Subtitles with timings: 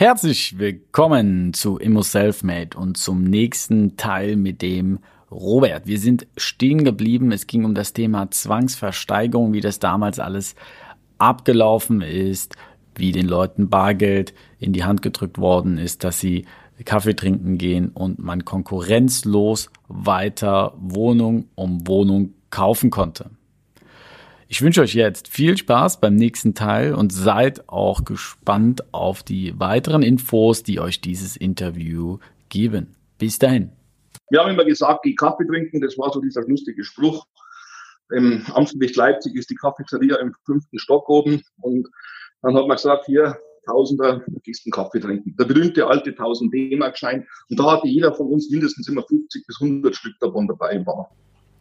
[0.00, 5.88] Herzlich willkommen zu Immo Selfmade und zum nächsten Teil mit dem Robert.
[5.88, 7.32] Wir sind stehen geblieben.
[7.32, 10.54] Es ging um das Thema Zwangsversteigerung, wie das damals alles
[11.18, 12.54] abgelaufen ist,
[12.94, 16.46] wie den Leuten Bargeld in die Hand gedrückt worden ist, dass sie
[16.84, 23.30] Kaffee trinken gehen und man konkurrenzlos weiter Wohnung um Wohnung kaufen konnte.
[24.50, 29.52] Ich wünsche euch jetzt viel Spaß beim nächsten Teil und seid auch gespannt auf die
[29.60, 32.16] weiteren Infos, die euch dieses Interview
[32.48, 32.94] geben.
[33.18, 33.72] Bis dahin.
[34.30, 37.26] Wir haben immer gesagt, geh Kaffee trinken, das war so dieser lustige Spruch.
[38.10, 41.86] Im Amtsgericht Leipzig ist die Cafeteria im fünften Stock oben und
[42.40, 45.36] dann hat man gesagt, hier, Tausender, gehst einen Kaffee trinken.
[45.38, 47.26] Der berühmte alte 1000 D-Mark-Schein.
[47.50, 51.10] Und da hatte jeder von uns mindestens immer 50 bis 100 Stück davon dabei war.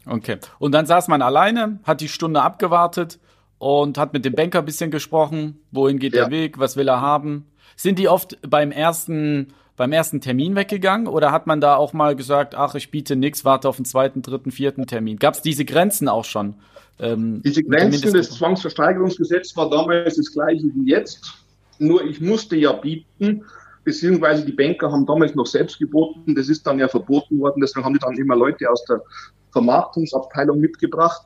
[0.08, 0.38] Okay.
[0.60, 3.20] Und dann saß man alleine, hat die Stunde abgewartet
[3.58, 5.60] und hat mit dem Banker ein bisschen gesprochen.
[5.72, 6.24] Wohin geht ja.
[6.24, 6.60] der Weg?
[6.60, 7.46] Was will er haben?
[7.76, 12.16] Sind die oft beim ersten, beim ersten Termin weggegangen oder hat man da auch mal
[12.16, 15.18] gesagt, ach, ich biete nichts, warte auf den zweiten, dritten, vierten Termin?
[15.18, 16.56] Gab es diese Grenzen auch schon?
[17.00, 21.44] Ähm, diese Grenzen des Zwangsversteigerungsgesetzes war damals das gleiche wie jetzt.
[21.80, 23.44] Nur ich musste ja bieten,
[23.84, 26.34] beziehungsweise die Banker haben damals noch selbst geboten.
[26.34, 27.62] Das ist dann ja verboten worden.
[27.62, 29.02] Deswegen haben die dann immer Leute aus der
[29.52, 31.22] Vermarktungsabteilung mitgebracht.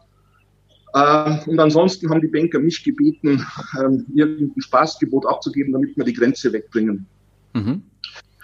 [0.94, 3.46] Ähm, und ansonsten haben die Banker mich gebeten,
[3.80, 7.06] ähm, irgendein Spaßgebot abzugeben, damit wir die Grenze wegbringen.
[7.54, 7.84] Mhm.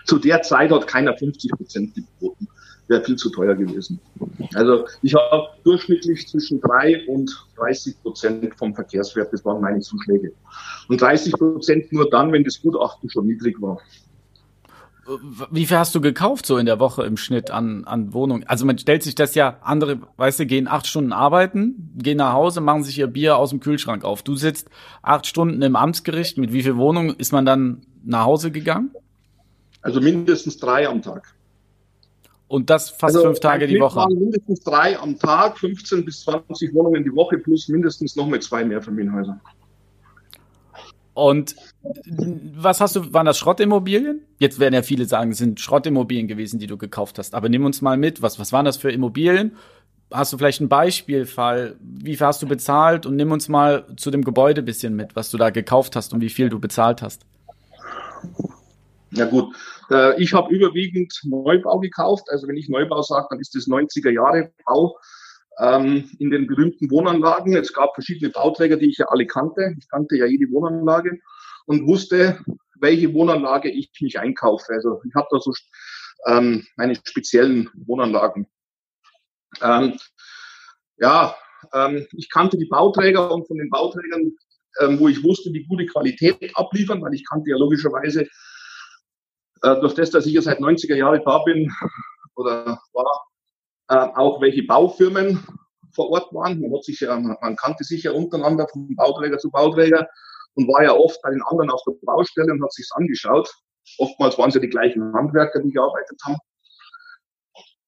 [0.05, 2.47] Zu der Zeit hat keiner 50 Prozent geboten.
[2.87, 3.99] Wäre viel zu teuer gewesen.
[4.53, 10.31] Also ich habe durchschnittlich zwischen 3 und 30 Prozent vom Verkehrswert, das waren meine Zuschläge.
[10.87, 13.81] Und 30 Prozent nur dann, wenn das Gutachten schon niedrig war.
[15.51, 18.45] Wie viel hast du gekauft so in der Woche im Schnitt an, an Wohnungen?
[18.47, 22.33] Also man stellt sich das ja, andere, weißt du, gehen acht Stunden arbeiten, gehen nach
[22.33, 24.21] Hause, machen sich ihr Bier aus dem Kühlschrank auf.
[24.21, 24.69] Du sitzt
[25.01, 26.37] acht Stunden im Amtsgericht.
[26.37, 28.91] Mit wie viel Wohnungen ist man dann nach Hause gegangen?
[29.81, 31.33] Also mindestens drei am Tag.
[32.49, 34.05] Und das fast also fünf Tage die Woche?
[34.09, 38.63] Mindestens drei am Tag, 15 bis 20 Wohnungen die Woche plus mindestens noch mit zwei
[38.63, 39.39] Mehrfamilienhäusern.
[41.17, 41.55] Und
[42.53, 44.21] was hast du, waren das Schrottimmobilien?
[44.37, 47.33] Jetzt werden ja viele sagen, es sind Schrottimmobilien gewesen, die du gekauft hast.
[47.33, 49.57] Aber nimm uns mal mit, was, was waren das für Immobilien?
[50.11, 51.75] Hast du vielleicht einen Beispielfall?
[51.81, 53.07] Wie viel hast du bezahlt?
[53.07, 56.21] Und nimm uns mal zu dem Gebäude bisschen mit, was du da gekauft hast und
[56.21, 57.25] wie viel du bezahlt hast.
[59.09, 59.55] Ja gut,
[59.89, 62.25] äh, ich habe überwiegend Neubau gekauft.
[62.29, 64.95] Also wenn ich Neubau sage, dann ist das 90er Jahre Bau
[65.59, 67.55] ähm, in den berühmten Wohnanlagen.
[67.55, 69.75] Es gab verschiedene Bauträger, die ich ja alle kannte.
[69.79, 71.19] Ich kannte ja jede Wohnanlage
[71.65, 72.39] und wusste,
[72.79, 74.73] welche Wohnanlage ich mich einkaufe.
[74.73, 75.53] Also ich habe da so
[76.27, 78.47] ähm, meine speziellen Wohnanlagen.
[79.61, 79.97] Ähm,
[80.97, 81.35] ja,
[81.73, 84.33] ähm, ich kannte die Bauträger und von den Bauträgern,
[84.81, 88.27] ähm, wo ich wusste, die gute Qualität abliefern, weil ich kannte ja logischerweise
[89.63, 91.71] äh, durch das, dass ich ja seit 90er Jahren da bin
[92.35, 93.26] oder war,
[93.87, 95.45] auch welche Baufirmen
[95.93, 96.59] vor Ort waren.
[96.59, 100.07] Man, hat sich ja, man kannte sich ja untereinander von Bauträger zu Bauträger
[100.55, 103.49] und war ja oft bei den anderen auf der Baustelle und hat sich's angeschaut.
[103.97, 106.37] Oftmals waren es ja die gleichen Handwerker, die gearbeitet haben.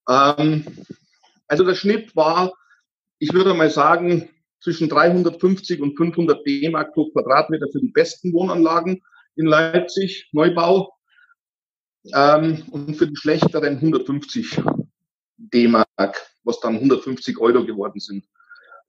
[0.10, 0.86] Ähm,
[1.48, 2.54] also der Schnitt war,
[3.20, 4.30] ich würde mal sagen,
[4.62, 9.02] zwischen 350 und 500 D-Mark pro Quadratmeter für die besten Wohnanlagen
[9.36, 10.92] in Leipzig, Neubau.
[12.14, 14.62] Ähm, und für die schlechteren 150
[15.40, 18.26] D-Mark, was dann 150 Euro geworden sind.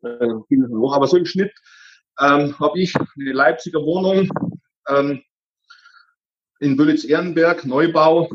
[0.02, 0.26] Äh,
[0.92, 1.52] Aber so im Schnitt
[2.20, 4.28] ähm, habe ich eine Leipziger Wohnung
[4.88, 5.22] ähm,
[6.60, 8.30] in Bülitz-Ehrenberg, Neubau.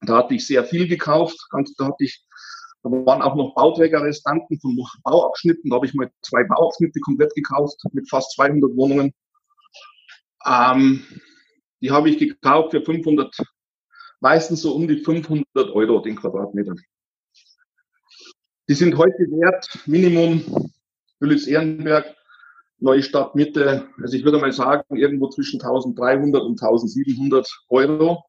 [0.00, 1.38] Da hatte ich sehr viel gekauft.
[1.76, 2.24] Da hatte ich,
[2.82, 5.70] da waren auch noch Bauträgerrestanten von Bauabschnitten.
[5.70, 9.12] Da habe ich mal zwei Bauabschnitte komplett gekauft mit fast 200 Wohnungen.
[10.46, 11.04] Ähm,
[11.80, 13.36] die habe ich gekauft für 500
[14.20, 16.74] meistens so um die 500 Euro den Quadratmeter.
[18.68, 20.70] Die sind heute wert, Minimum
[21.20, 22.14] Bülitz-Ehrenberg,
[22.80, 28.24] Neustadt Mitte, also ich würde mal sagen, irgendwo zwischen 1300 und 1700 Euro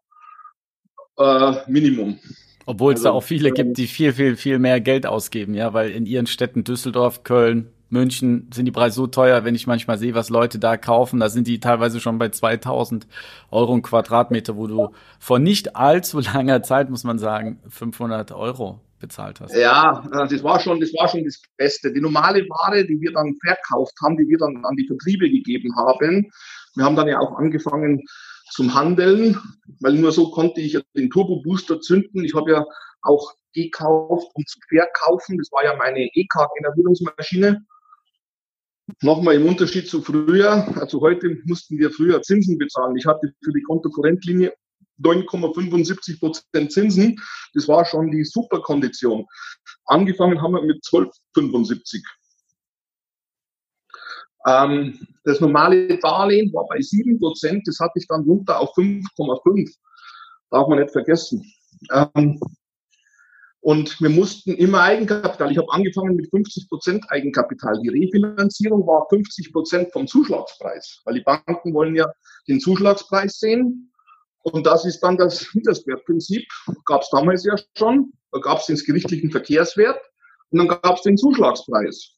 [1.17, 2.19] äh, Minimum.
[2.65, 5.73] Obwohl es also, da auch viele gibt, die viel, viel, viel mehr Geld ausgeben, ja,
[5.73, 9.97] weil in ihren Städten Düsseldorf, Köln, München sind die Preise so teuer, wenn ich manchmal
[9.97, 13.07] sehe, was Leute da kaufen, da sind die teilweise schon bei 2000
[13.51, 14.89] Euro im Quadratmeter, wo du
[15.19, 19.55] vor nicht allzu langer Zeit, muss man sagen, 500 Euro bezahlt hast.
[19.55, 21.91] Ja, äh, das war schon, das war schon das Beste.
[21.91, 25.75] Die normale Ware, die wir dann verkauft haben, die wir dann an die Vertriebe gegeben
[25.75, 26.29] haben.
[26.75, 28.03] Wir haben dann ja auch angefangen
[28.51, 29.37] zum Handeln,
[29.79, 32.23] weil nur so konnte ich den Turbo Booster zünden.
[32.23, 32.65] Ich habe ja
[33.01, 35.37] auch gekauft, um zu verkaufen.
[35.37, 37.65] Das war ja meine EK-Generierungsmaschine.
[39.01, 42.95] Nochmal im Unterschied zu früher, also heute mussten wir früher Zinsen bezahlen.
[42.97, 44.53] Ich hatte für die Kontokorrentlinie
[45.01, 47.19] 9,75 Prozent Zinsen.
[47.53, 49.25] Das war schon die Superkondition.
[49.85, 52.03] Angefangen haben wir mit 12,75.
[54.45, 57.67] Ähm, das normale Darlehen war bei 7 Prozent.
[57.67, 59.73] Das hatte ich dann runter auf 5,5.
[60.49, 61.43] Darf man nicht vergessen.
[61.91, 62.39] Ähm,
[63.61, 65.51] und wir mussten immer Eigenkapital.
[65.51, 67.79] Ich habe angefangen mit 50 Prozent Eigenkapital.
[67.81, 72.09] Die Refinanzierung war 50 Prozent vom Zuschlagspreis, weil die Banken wollen ja
[72.47, 73.91] den Zuschlagspreis sehen.
[74.43, 76.47] Und das ist dann das Hinterswertprinzip.
[76.85, 78.13] Gab es damals ja schon.
[78.31, 79.99] Da gab es den gerichtlichen Verkehrswert
[80.51, 82.11] und dann gab es den Zuschlagspreis,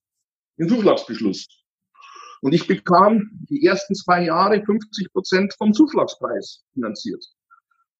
[0.59, 1.47] den Zuschlagsbeschluss.
[2.41, 7.23] Und ich bekam die ersten zwei Jahre 50 Prozent vom Zuschlagspreis finanziert.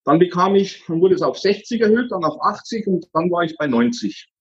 [0.03, 3.44] Dann bekam ich, dann wurde es auf 60 erhöht, dann auf 80 und dann war
[3.44, 4.31] ich bei 90.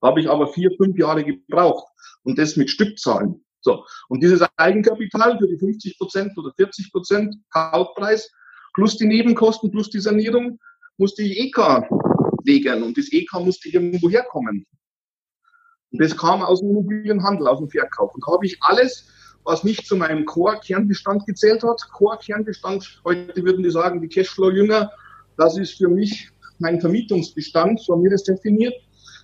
[0.00, 1.86] Da habe ich aber vier, fünf Jahre gebraucht
[2.22, 3.44] und das mit Stückzahlen.
[3.60, 3.84] So.
[4.08, 8.30] Und dieses Eigenkapital für die 50 Prozent oder 40 Prozent Kaufpreis
[8.74, 10.58] plus die Nebenkosten plus die Sanierung
[10.96, 11.86] musste ich EK
[12.44, 14.66] legen und das EK musste irgendwo herkommen.
[15.92, 18.14] Und das kam aus dem Immobilienhandel, aus dem Verkauf.
[18.14, 19.08] Und da habe ich alles,
[19.44, 24.90] was nicht zu meinem Core-Kernbestand gezählt hat, Core-Kernbestand, heute würden die sagen, die Cashflow-Jünger,
[25.40, 28.74] das ist für mich mein Vermietungsbestand, so haben wir das definiert.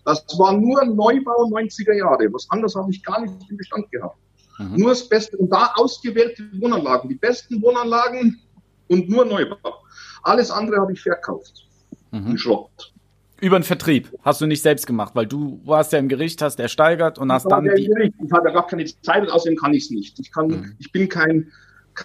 [0.04, 2.32] Das war nur Neubau 90er Jahre.
[2.32, 4.16] Was anderes habe ich gar nicht im Bestand gehabt.
[4.58, 4.76] Mhm.
[4.76, 5.36] Nur das Beste.
[5.36, 8.40] Und da ausgewählte Wohnanlagen, die besten Wohnanlagen
[8.88, 9.74] und nur Neubau.
[10.22, 11.66] Alles andere habe ich verkauft.
[12.12, 12.38] Mhm.
[12.38, 12.92] Schrott.
[13.40, 16.58] Über den Vertrieb hast du nicht selbst gemacht, weil du warst ja im Gericht, hast
[16.58, 17.82] ersteigert und hast dann die.
[17.82, 20.18] Ich hatte gar keine Zeit und außerdem kann ich es nicht.
[20.18, 20.76] Ich kann, mhm.
[20.78, 21.52] ich bin kein,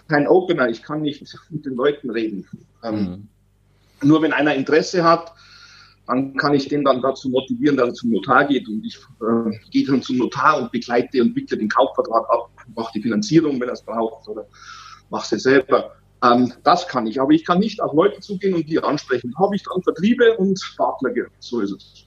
[0.08, 2.46] kein Opener, ich kann nicht mit den Leuten reden.
[2.82, 3.28] Ähm, mhm.
[4.02, 5.32] Nur wenn einer Interesse hat,
[6.06, 9.56] dann kann ich den dann dazu motivieren, dass er zum Notar geht und ich äh,
[9.70, 13.68] gehe dann zum Notar und begleite und wickle den Kaufvertrag ab, mache die Finanzierung, wenn
[13.68, 14.46] er es braucht oder
[15.10, 15.92] mache sie selber.
[16.24, 19.32] Ähm, das kann ich, aber ich kann nicht auf Leute zugehen und die ansprechen.
[19.38, 21.10] Habe ich dann Vertriebe und Partner.
[21.38, 22.06] So ist es.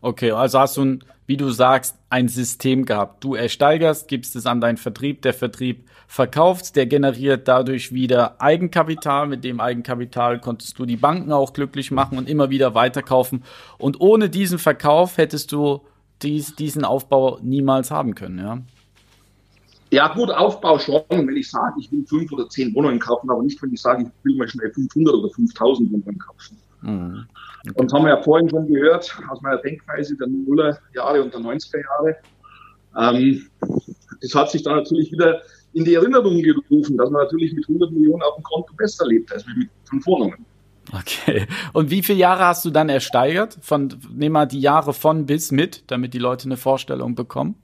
[0.00, 3.24] Okay, also hast du, ein, wie du sagst, ein System gehabt.
[3.24, 9.26] Du ersteigerst, gibst es an deinen Vertrieb, der Vertrieb verkauft, der generiert dadurch wieder Eigenkapital.
[9.26, 13.42] Mit dem Eigenkapital konntest du die Banken auch glücklich machen und immer wieder weiterkaufen.
[13.78, 15.80] Und ohne diesen Verkauf hättest du
[16.22, 18.58] dies, diesen Aufbau niemals haben können, ja?
[19.90, 23.42] Ja, gut, Aufbau schon, wenn ich sage, ich will fünf oder zehn Wohnungen kaufen, aber
[23.42, 26.56] nicht, wenn ich sage, ich will mal schnell 500 oder 5000 Wohnungen kaufen.
[26.82, 27.26] Mhm.
[27.68, 27.80] Okay.
[27.80, 31.82] Und haben wir ja vorhin schon gehört, aus meiner Denkweise der Nullerjahre und der 90er
[31.82, 32.16] Jahre.
[32.96, 33.46] Ähm,
[34.20, 35.42] das hat sich dann natürlich wieder
[35.72, 39.32] in die Erinnerung gerufen, dass man natürlich mit 100 Millionen auf dem Konto besser lebt
[39.32, 40.46] als mit fünf Wohnungen.
[40.92, 41.46] Okay.
[41.72, 43.58] Und wie viele Jahre hast du dann ersteigert?
[43.60, 47.56] Von, nehmen wir die Jahre von bis mit, damit die Leute eine Vorstellung bekommen.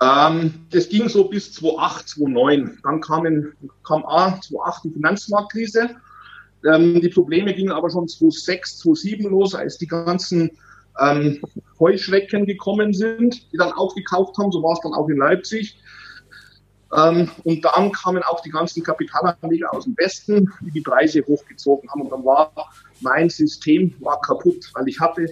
[0.00, 2.78] Ähm, das ging so bis 2008, 2009.
[2.84, 3.52] Dann kam, in,
[3.84, 5.90] kam A, 2008 die Finanzmarktkrise.
[6.64, 10.50] Ähm, die Probleme gingen aber schon 2006, 2007 los, als die ganzen
[11.00, 11.40] ähm,
[11.78, 14.50] Heuschrecken gekommen sind, die dann aufgekauft haben.
[14.50, 15.78] So war es dann auch in Leipzig.
[16.96, 21.88] Ähm, und dann kamen auch die ganzen Kapitalanleger aus dem Westen, die die Preise hochgezogen
[21.90, 22.02] haben.
[22.02, 22.52] Und dann war
[23.00, 25.26] mein System war kaputt, weil ich hatte,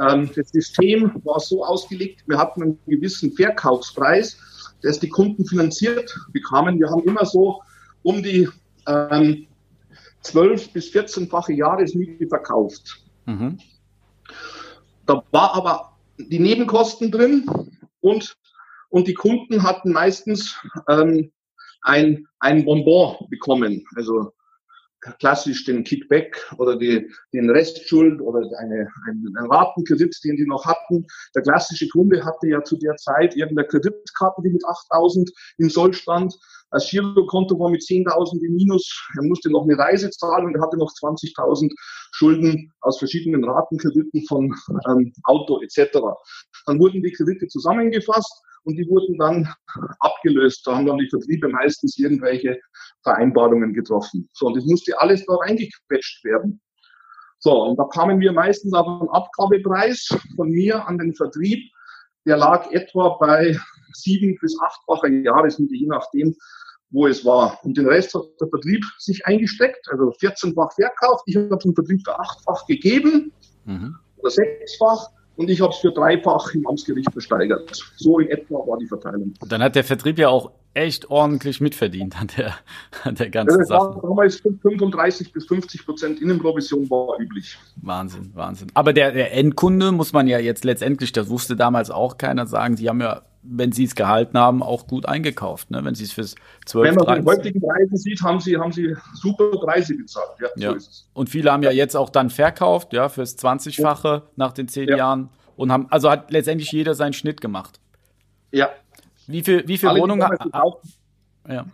[0.00, 4.38] ähm, das System war so ausgelegt, wir hatten einen gewissen Verkaufspreis,
[4.82, 6.78] das die Kunden finanziert bekamen.
[6.78, 7.60] Wir haben immer so
[8.02, 8.48] um die
[8.86, 9.46] ähm,
[10.24, 13.02] 12 bis 14-fache Jahresmiete verkauft.
[13.26, 13.58] Mhm.
[15.06, 17.46] Da war aber die Nebenkosten drin
[18.00, 18.36] und,
[18.88, 20.56] und die Kunden hatten meistens
[20.88, 21.30] ähm,
[21.82, 23.84] ein, ein Bonbon bekommen.
[23.94, 24.32] Also
[25.18, 30.64] klassisch den Kickback oder die, den Restschuld oder eine, einen, einen Ratenkredit, den die noch
[30.64, 31.06] hatten.
[31.34, 35.92] Der klassische Kunde hatte ja zu der Zeit irgendeine Kreditkarte, die mit 8000 im Soll
[35.92, 36.34] stand.
[36.74, 39.06] Das Girokonto war mit 10.000 im Minus.
[39.16, 41.72] Er musste noch eine Reise zahlen und er hatte noch 20.000
[42.10, 44.52] Schulden aus verschiedenen Ratenkrediten von
[44.88, 45.96] ähm, Auto etc.
[46.66, 49.54] Dann wurden die Kredite zusammengefasst und die wurden dann
[50.00, 50.66] abgelöst.
[50.66, 52.58] Da haben dann die Vertriebe meistens irgendwelche
[53.04, 54.28] Vereinbarungen getroffen.
[54.32, 56.60] So, und das musste alles da reingequetscht werden.
[57.38, 61.70] So, und da kamen wir meistens auf einen Abgabepreis von mir an den Vertrieb
[62.26, 63.58] der lag etwa bei
[63.92, 66.34] sieben bis achtfacher Jahresmiete, je nachdem,
[66.94, 67.58] wo es war.
[67.64, 71.24] Und den Rest hat der Vertrieb sich eingesteckt, also 14-fach verkauft.
[71.26, 73.32] Ich habe den Vertrieb für achtfach gegeben
[73.64, 73.96] mhm.
[74.16, 77.82] oder sechsfach und ich habe es für dreifach im Amtsgericht versteigert.
[77.96, 79.34] So in etwa war die Verteilung.
[79.40, 82.54] Und dann hat der Vertrieb ja auch echt ordentlich mitverdient an der,
[83.02, 83.98] an der ganzen ja, Sache.
[84.00, 87.58] Damals 35 bis 50 Prozent Innenprovision war üblich.
[87.76, 88.68] Wahnsinn, Wahnsinn.
[88.74, 92.76] Aber der, der Endkunde muss man ja jetzt letztendlich, das wusste damals auch keiner, sagen,
[92.76, 95.70] sie haben ja wenn sie es gehalten haben, auch gut eingekauft.
[95.70, 95.84] Ne?
[95.84, 96.34] Wenn sie es fürs
[96.66, 97.24] 12, Wenn man 13.
[97.24, 100.30] die heutigen Preise sieht, haben sie, haben sie super Preise bezahlt.
[100.40, 100.70] Ja, ja.
[100.70, 101.08] So ist es.
[101.12, 104.22] Und viele haben ja jetzt auch dann verkauft, ja, fürs 20-fache ja.
[104.36, 104.96] nach den zehn ja.
[104.96, 105.28] Jahren.
[105.56, 107.78] Und haben, also hat letztendlich jeder seinen Schnitt gemacht.
[108.50, 108.70] Ja.
[109.26, 110.20] Wie viel, wie viel Wohnung
[111.48, 111.66] ja.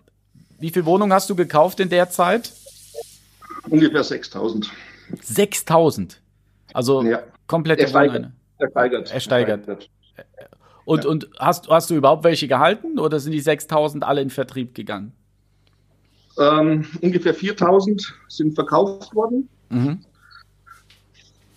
[0.59, 2.53] Wie viel Wohnung hast du gekauft in der Zeit?
[3.69, 4.71] Ungefähr 6000.
[5.23, 6.21] 6000?
[6.75, 7.23] Also ja.
[7.47, 8.33] komplette Wohnung.
[8.59, 9.13] Er steigert.
[9.13, 9.89] Er steigert.
[10.85, 11.11] Und, ja.
[11.11, 15.13] und hast, hast du überhaupt welche gehalten oder sind die 6000 alle in Vertrieb gegangen?
[16.39, 19.49] Ähm, ungefähr 4000 sind verkauft worden.
[19.69, 20.05] Mhm.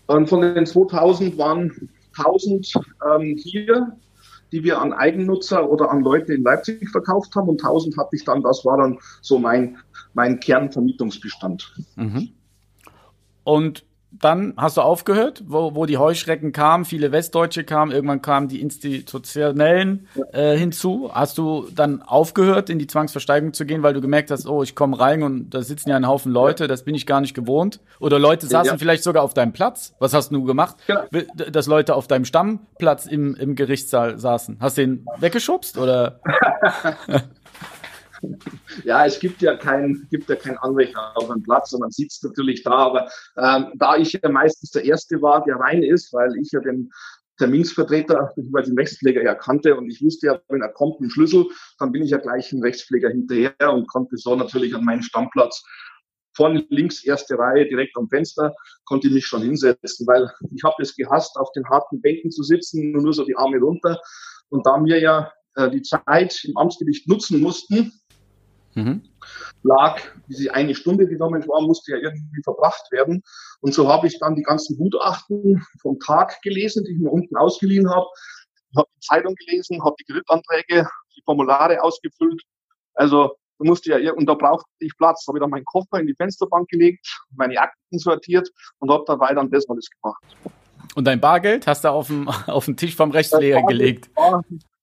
[0.08, 2.74] Und von den 2000 waren 1000
[3.10, 3.96] ähm, hier,
[4.52, 7.50] die wir an Eigennutzer oder an Leute in Leipzig verkauft haben.
[7.50, 9.78] Und 1000 hatte ich dann, das war dann so mein,
[10.14, 11.74] mein Kernvermietungsbestand.
[11.96, 12.30] Mhm.
[13.44, 13.86] Und
[14.20, 18.62] dann hast du aufgehört, wo, wo die Heuschrecken kamen, viele Westdeutsche kamen, irgendwann kamen die
[18.62, 21.10] Institutionellen äh, hinzu.
[21.14, 24.76] Hast du dann aufgehört, in die Zwangsversteigerung zu gehen, weil du gemerkt hast, oh, ich
[24.76, 27.80] komme rein und da sitzen ja ein Haufen Leute, das bin ich gar nicht gewohnt.
[28.00, 28.78] Oder Leute saßen ja.
[28.78, 29.96] vielleicht sogar auf deinem Platz.
[30.00, 30.78] Was hast du gemacht?
[30.88, 31.06] Ja.
[31.52, 34.58] Dass Leute auf deinem Stammplatz im, im Gerichtssaal saßen.
[34.60, 36.20] Hast du den weggeschubst oder?
[38.84, 42.24] ja, es gibt ja kein, gibt ja kein Anrecht auf einen Platz und man sitzt
[42.24, 46.36] natürlich da, aber ähm, da ich ja meistens der Erste war, der rein ist, weil
[46.38, 46.92] ich ja den
[47.38, 48.70] Terminsvertreter bzw.
[48.70, 51.46] den Rechtspfleger ja kannte und ich wusste ja, wenn er kommt ein Schlüssel,
[51.80, 55.64] dann bin ich ja gleich ein Rechtspfleger hinterher und konnte so natürlich an meinen Stammplatz
[56.36, 58.54] vorne links erste Reihe direkt am Fenster
[58.86, 62.44] konnte ich mich schon hinsetzen, weil ich habe es gehasst, auf den harten Bänken zu
[62.44, 64.00] sitzen und nur so die Arme runter.
[64.50, 67.94] Und da wir ja äh, die Zeit im Amtsgericht nutzen mussten,
[68.76, 69.04] mhm.
[69.64, 73.24] lag, diese eine Stunde genommen war, musste ja irgendwie verbracht werden.
[73.62, 77.36] Und so habe ich dann die ganzen Gutachten vom Tag gelesen, die ich mir unten
[77.36, 78.06] ausgeliehen habe.
[78.72, 82.42] Ich habe die Zeitung gelesen, habe die Kreditanträge, die Formulare ausgefüllt.
[82.96, 85.26] Also da musste ja, und da brauchte ich Platz.
[85.26, 88.50] Da habe ich dann meinen Koffer in die Fensterbank gelegt, meine Akten sortiert
[88.80, 90.24] und habe dabei dann das alles gemacht.
[90.96, 94.10] Und dein Bargeld hast du auf den, auf den Tisch vom Rechtspfleger gelegt?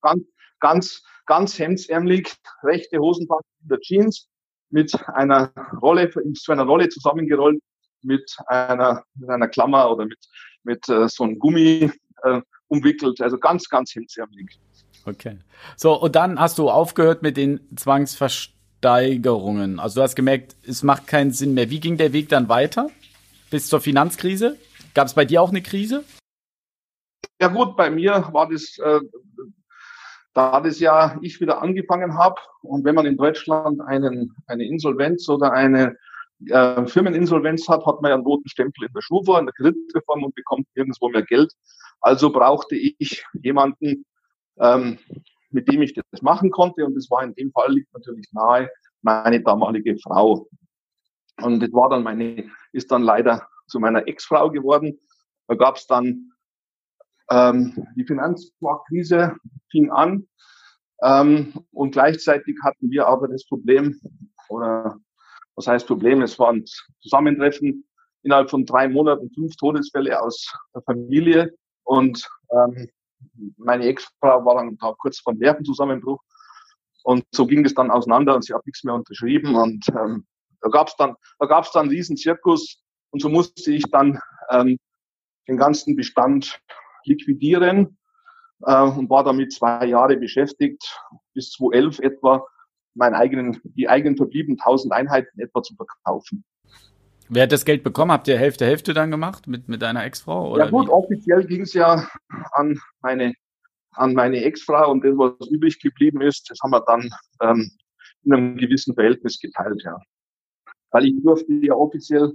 [0.03, 0.23] Ganz,
[0.61, 2.35] ganz ganz hemdsärmelig,
[2.65, 4.27] rechte Hosentasche in der Jeans
[4.71, 7.63] mit einer Rolle, zu einer Rolle zusammengerollt
[8.03, 10.19] mit einer, mit einer Klammer oder mit,
[10.65, 11.93] mit äh, so einem Gummi
[12.25, 13.21] äh, umwickelt.
[13.21, 14.59] Also ganz, ganz hemdsärmelig.
[15.07, 15.39] Okay.
[15.77, 19.79] So, und dann hast du aufgehört mit den Zwangsversteigerungen.
[19.79, 21.71] Also du hast gemerkt, es macht keinen Sinn mehr.
[21.71, 22.91] Wie ging der Weg dann weiter?
[23.51, 24.59] Bis zur Finanzkrise?
[24.95, 26.03] Gab es bei dir auch eine Krise?
[27.41, 28.99] Ja gut, bei mir war das äh,
[30.33, 35.29] da das ja ich wieder angefangen habe und wenn man in Deutschland einen, eine Insolvenz
[35.29, 35.97] oder eine
[36.47, 40.25] äh, Firmeninsolvenz hat, hat man ja einen roten Stempel in der Schufa, in der Kreditreform
[40.25, 41.53] und bekommt nirgendwo mehr Geld.
[42.01, 44.05] Also brauchte ich jemanden,
[44.59, 44.99] ähm,
[45.51, 48.71] mit dem ich das machen konnte und das war in dem Fall liegt natürlich nahe
[49.03, 50.47] meine damalige Frau.
[51.43, 54.99] Und das war dann meine, ist dann leider zu meiner Ex-Frau geworden.
[55.49, 56.33] Da gab es dann
[57.31, 59.37] ähm, die Finanzmarktkrise
[59.71, 60.27] fing an
[61.03, 63.99] ähm, und gleichzeitig hatten wir aber das Problem,
[64.49, 64.99] oder
[65.55, 66.65] was heißt Problem, es waren
[67.01, 67.85] Zusammentreffen
[68.23, 72.89] innerhalb von drei Monaten fünf Todesfälle aus der Familie und ähm,
[73.57, 76.23] meine Ex-Frau war dann da kurz vor dem Nervenzusammenbruch
[77.05, 80.27] und so ging es dann auseinander und sie hat nichts mehr unterschrieben und ähm,
[80.61, 84.21] da gab es dann, da gab es dann riesen Zirkus und so musste ich dann
[84.51, 84.79] ähm,
[85.49, 86.61] den ganzen Bestand
[87.05, 87.99] liquidieren
[88.65, 90.99] äh, und war damit zwei Jahre beschäftigt,
[91.35, 92.45] bis 2011 etwa
[92.95, 96.45] meinen eigenen, die eigenen verbliebenen 1000 Einheiten etwa zu verkaufen.
[97.29, 98.11] Wer hat das Geld bekommen?
[98.11, 100.59] Habt ihr Hälfte Hälfte dann gemacht mit, mit deiner Ex-Frau?
[100.59, 100.91] Ja gut, wie?
[100.91, 102.09] offiziell ging es ja
[102.53, 103.35] an meine,
[103.93, 107.09] an meine Ex-Frau und das, was übrig geblieben ist, das haben wir dann
[107.41, 107.71] ähm,
[108.25, 109.97] in einem gewissen Verhältnis geteilt, ja.
[110.91, 112.33] Weil ich durfte ja offiziell,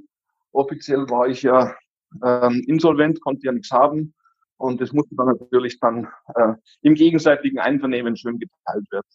[0.54, 1.76] offiziell war ich ja
[2.24, 4.14] ähm, insolvent, konnte ja nichts haben
[4.58, 9.08] und das musste dann natürlich dann äh, im gegenseitigen Einvernehmen schön geteilt werden.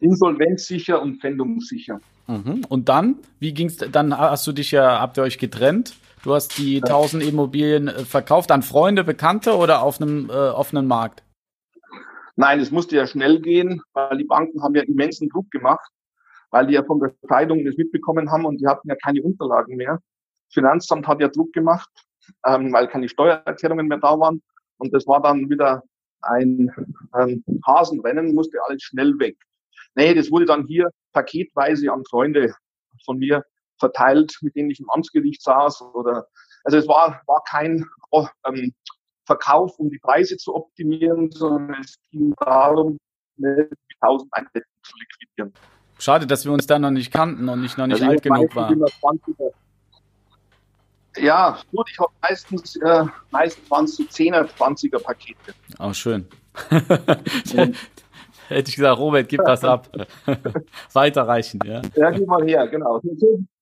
[0.00, 2.00] Insolvenzsicher und pfändungssicher.
[2.26, 2.64] Mhm.
[2.68, 3.76] Und dann, wie ging's?
[3.76, 5.94] Dann hast du dich ja, habt ihr euch getrennt?
[6.22, 6.84] Du hast die ja.
[6.84, 11.22] 1000 Immobilien äh, verkauft an Freunde, Bekannte oder auf einem äh, offenen Markt?
[12.36, 15.90] Nein, es musste ja schnell gehen, weil die Banken haben ja immensen Druck gemacht,
[16.50, 19.76] weil die ja von der Scheidung das mitbekommen haben und die hatten ja keine Unterlagen
[19.76, 20.00] mehr.
[20.46, 21.90] Das Finanzamt hat ja Druck gemacht,
[22.46, 24.42] ähm, weil keine Steuererklärungen mehr da waren.
[24.78, 25.82] Und das war dann wieder
[26.22, 26.70] ein
[27.18, 29.36] ähm, Hasenrennen, musste alles schnell weg.
[29.94, 32.54] Nee, das wurde dann hier paketweise an Freunde
[33.04, 33.44] von mir
[33.78, 35.82] verteilt, mit denen ich im Amtsgericht saß.
[35.82, 36.26] Oder
[36.64, 38.72] also es war, war kein oh, ähm,
[39.26, 42.98] Verkauf, um die Preise zu optimieren, sondern es ging darum,
[43.38, 45.54] 1000 Einheiten zu liquidieren.
[45.98, 48.54] Schade, dass wir uns da noch nicht kannten und ich noch nicht also alt genug
[48.56, 48.84] waren.
[51.20, 55.54] Ja, gut, ich habe meistens, äh, meistens waren es so 10er, 20er Pakete.
[55.78, 56.26] Oh, schön.
[58.50, 59.88] Hätte ich gesagt, Robert, gib das ab.
[60.92, 61.82] Weiterreichen, ja.
[61.94, 63.00] Ja, gib mal her, genau.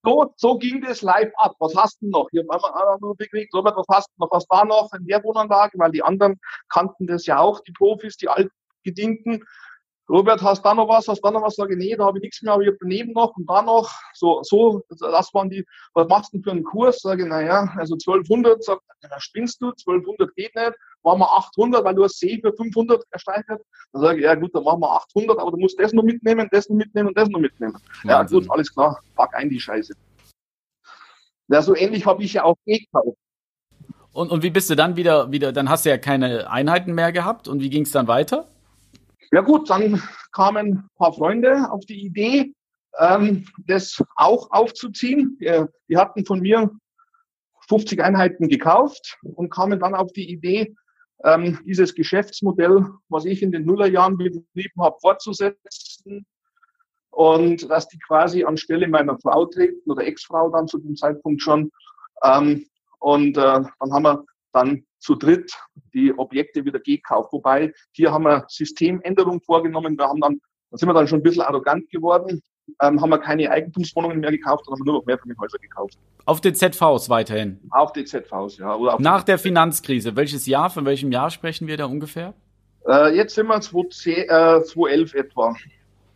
[0.03, 1.55] So, so ging das live ab.
[1.59, 2.27] Was hast du noch?
[2.31, 3.53] Hier haben wir nur gekriegt.
[3.53, 4.31] Robert, was hast du noch?
[4.33, 5.79] Was war noch in der Wohnanlage?
[5.79, 9.45] Weil die anderen kannten das ja auch, die Profis, die Altgedienten.
[10.09, 11.07] Robert, hast da noch was?
[11.07, 11.57] Hast da noch was?
[11.57, 13.91] Sage, nee, da habe ich nichts mehr, aber ich habe daneben noch und da noch.
[14.15, 17.01] So, so, das waren die, was machst du denn für einen Kurs?
[17.01, 20.73] Sage, naja, also 1200, sagt, na, spinnst du, 1200 geht nicht,
[21.03, 23.61] machen wir 800, weil du hast See für 500 ersteigert.
[23.93, 26.49] Dann sage ich, ja gut, dann machen wir 800, aber du musst das noch mitnehmen,
[26.53, 27.75] das noch mitnehmen und das noch mitnehmen.
[27.75, 28.11] Wahnsinn.
[28.11, 29.95] Ja gut, alles klar, pack ein die Scheiße.
[31.49, 33.19] Ja, so ähnlich habe ich ja auch gekauft.
[34.13, 37.13] Und, und wie bist du dann wieder, wieder, dann hast du ja keine Einheiten mehr
[37.13, 38.49] gehabt und wie ging es dann weiter?
[39.31, 42.55] Ja gut, dann kamen ein paar Freunde auf die Idee,
[42.99, 45.39] ähm, das auch aufzuziehen.
[45.41, 46.71] Die, hatten von mir
[47.69, 50.75] 50 Einheiten gekauft und kamen dann auf die Idee,
[51.25, 56.27] ähm, dieses Geschäftsmodell, was ich in den Nullerjahren betrieben habe, fortzusetzen
[57.11, 61.71] und dass die quasi anstelle meiner Frau treten oder Ex-Frau dann zu dem Zeitpunkt schon.
[62.23, 62.67] Ähm,
[63.01, 65.53] und äh, dann haben wir dann zu dritt
[65.95, 67.33] die Objekte wieder gekauft.
[67.33, 69.97] Wobei hier haben wir Systemänderung vorgenommen.
[69.97, 70.41] Wir haben dann,
[70.71, 72.43] da sind wir dann schon ein bisschen arrogant geworden,
[72.83, 75.99] ähm, haben wir keine Eigentumswohnungen mehr gekauft, sondern haben nur noch Mehrfamilienhäuser gekauft.
[76.25, 77.59] Auf den ZVs weiterhin?
[77.71, 78.97] Auf den ZVs, ja.
[78.99, 82.35] Nach der Finanzkrise, welches Jahr, von welchem Jahr sprechen wir da ungefähr?
[82.87, 85.55] Äh, jetzt sind wir 2010, äh, 2011 etwa.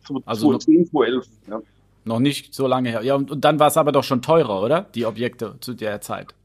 [0.05, 1.61] 2010, also 2011, ja.
[2.05, 3.01] Noch nicht so lange her.
[3.01, 4.81] Ja, und, und dann war es aber doch schon teurer, oder?
[4.93, 6.35] Die Objekte zu der Zeit.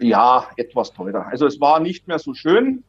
[0.00, 1.26] Ja, etwas teurer.
[1.26, 2.84] Also es war nicht mehr so schön.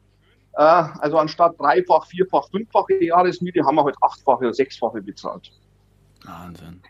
[0.54, 5.52] Äh, also anstatt dreifach, vierfach, fünffache Jahresmiete haben wir heute halt achtfache oder sechsfache bezahlt.
[6.24, 6.82] Wahnsinn.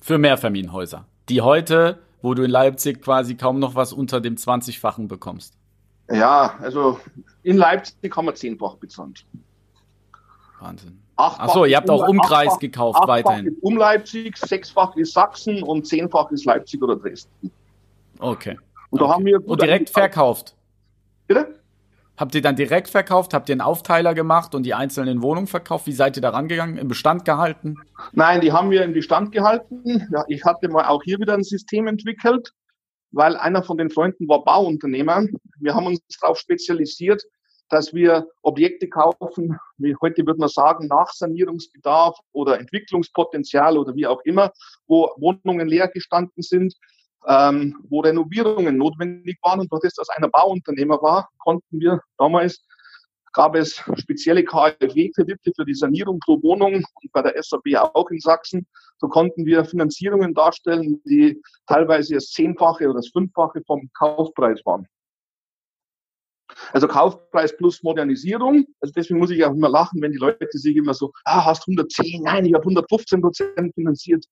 [0.00, 5.08] Für Mehrfamilienhäuser, die heute, wo du in Leipzig quasi kaum noch was unter dem 20-fachen
[5.08, 5.54] bekommst.
[6.10, 6.98] Ja, also
[7.42, 9.24] in Leipzig haben wir zehnfach bezahlt.
[10.60, 11.00] Wahnsinn.
[11.16, 13.46] Achso, ihr habt auch Umkreis achtfach, gekauft achtfach weiterhin.
[13.46, 17.50] Ist um Leipzig, sechsfach ist Sachsen und zehnfach ist Leipzig oder Dresden.
[18.18, 18.58] Okay.
[18.90, 19.46] Und da haben wir.
[19.46, 20.56] Und direkt verkauft.
[21.26, 21.60] Bitte?
[22.16, 23.34] Habt ihr dann direkt verkauft?
[23.34, 25.86] Habt ihr einen Aufteiler gemacht und die einzelnen Wohnungen verkauft?
[25.86, 26.76] Wie seid ihr da rangegangen?
[26.76, 27.76] Im Bestand gehalten?
[28.12, 30.06] Nein, die haben wir im Bestand gehalten.
[30.12, 32.52] Ja, ich hatte mal auch hier wieder ein System entwickelt,
[33.10, 35.26] weil einer von den Freunden war Bauunternehmer.
[35.58, 37.24] Wir haben uns darauf spezialisiert,
[37.68, 44.06] dass wir Objekte kaufen, wie heute würde man sagen, nach Sanierungsbedarf oder Entwicklungspotenzial oder wie
[44.06, 44.52] auch immer,
[44.86, 46.76] wo Wohnungen leer gestanden sind,
[47.26, 49.60] ähm, wo Renovierungen notwendig waren.
[49.60, 52.64] Und dort ist das einer Bauunternehmer war, konnten wir damals,
[53.32, 58.20] gab es spezielle KfW-Kredite für die Sanierung pro Wohnung und bei der SAB auch in
[58.20, 58.66] Sachsen.
[58.98, 64.86] So konnten wir Finanzierungen darstellen, die teilweise das Zehnfache oder das Fünffache vom Kaufpreis waren.
[66.72, 68.66] Also Kaufpreis plus Modernisierung.
[68.80, 71.66] Also deswegen muss ich auch immer lachen, wenn die Leute sich immer so, ah, hast
[71.66, 74.24] 110, nein, ich habe 115 Prozent finanziert.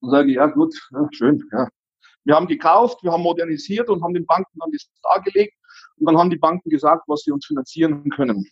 [0.00, 1.68] Dann sage ich, ja gut, ja, schön, ja,
[2.24, 5.54] wir haben gekauft, wir haben modernisiert und haben den Banken dann das dargelegt.
[5.96, 8.46] Und dann haben die Banken gesagt, was sie uns finanzieren können.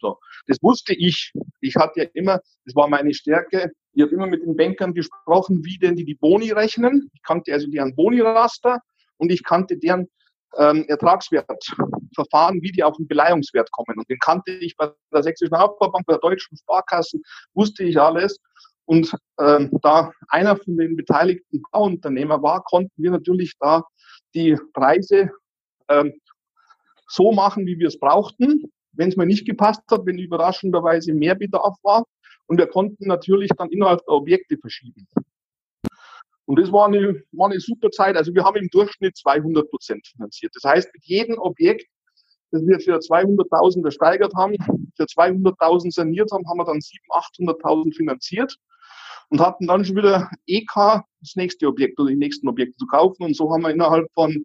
[0.00, 0.18] So.
[0.46, 1.32] Das wusste ich.
[1.60, 3.70] Ich hatte ja immer, das war meine Stärke.
[3.92, 7.10] Ich habe immer mit den Bankern gesprochen, wie denn die die Boni rechnen.
[7.14, 8.80] Ich kannte also deren Boni-Raster
[9.16, 10.08] und ich kannte deren
[10.56, 13.98] ähm, Ertragswertverfahren, wie die auf den Beleihungswert kommen.
[13.98, 17.22] Und den kannte ich bei der Sächsischen Hauptbank, bei der Deutschen Sparkassen,
[17.54, 18.38] wusste ich alles.
[18.88, 23.84] Und äh, da einer von den beteiligten Bauunternehmer war, konnten wir natürlich da
[24.34, 25.30] die Preise
[25.88, 26.10] äh,
[27.06, 28.72] so machen, wie wir es brauchten.
[28.92, 32.06] Wenn es mir nicht gepasst hat, wenn überraschenderweise mehr Bedarf war.
[32.46, 35.06] Und wir konnten natürlich dann innerhalb der Objekte verschieben.
[36.46, 38.16] Und das war eine, war eine super Zeit.
[38.16, 40.52] Also wir haben im Durchschnitt 200 Prozent finanziert.
[40.54, 41.86] Das heißt, mit jedem Objekt,
[42.52, 44.56] das wir für 200.000 ersteigert haben,
[44.96, 48.58] für 200.000 saniert haben, haben wir dann 700.000, 800.000 finanziert
[49.30, 53.24] und hatten dann schon wieder EK das nächste Objekt oder die nächsten Objekte zu kaufen.
[53.24, 54.44] Und so haben wir innerhalb von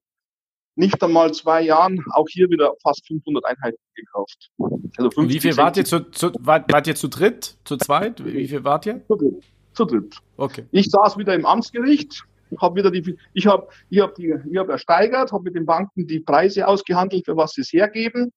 [0.76, 4.50] nicht einmal zwei Jahren auch hier wieder fast 500 Einheiten gekauft.
[4.98, 8.24] Also 50, wie viel wart ihr zu, zu, wart, wart ihr zu dritt, zu zweit?
[8.26, 9.06] Wie viel wart ihr?
[9.08, 9.44] Zu dritt.
[9.74, 10.18] Zu dritt.
[10.38, 10.66] Okay.
[10.72, 12.24] Ich saß wieder im Amtsgericht,
[12.60, 16.08] habe wieder die, ich habe, ich habe die, ich habe ersteigert, habe mit den Banken
[16.08, 18.32] die Preise ausgehandelt, für was sie es hergeben.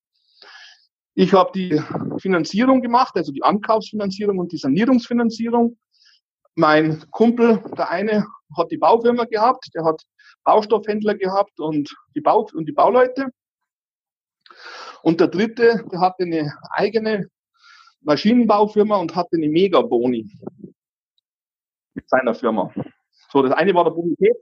[1.14, 1.80] Ich habe die
[2.18, 5.78] Finanzierung gemacht, also die Ankaufsfinanzierung und die Sanierungsfinanzierung.
[6.56, 10.02] Mein Kumpel, der eine, hat die Baufirma gehabt, der hat
[10.42, 13.28] Baustoffhändler gehabt und die, Bau und die Bauleute.
[15.02, 17.28] Und der dritte, der hatte eine eigene
[18.00, 20.30] Maschinenbaufirma und hatte eine Megaboni
[21.94, 22.72] mit seiner Firma.
[23.30, 24.36] So, das eine war der Bonität,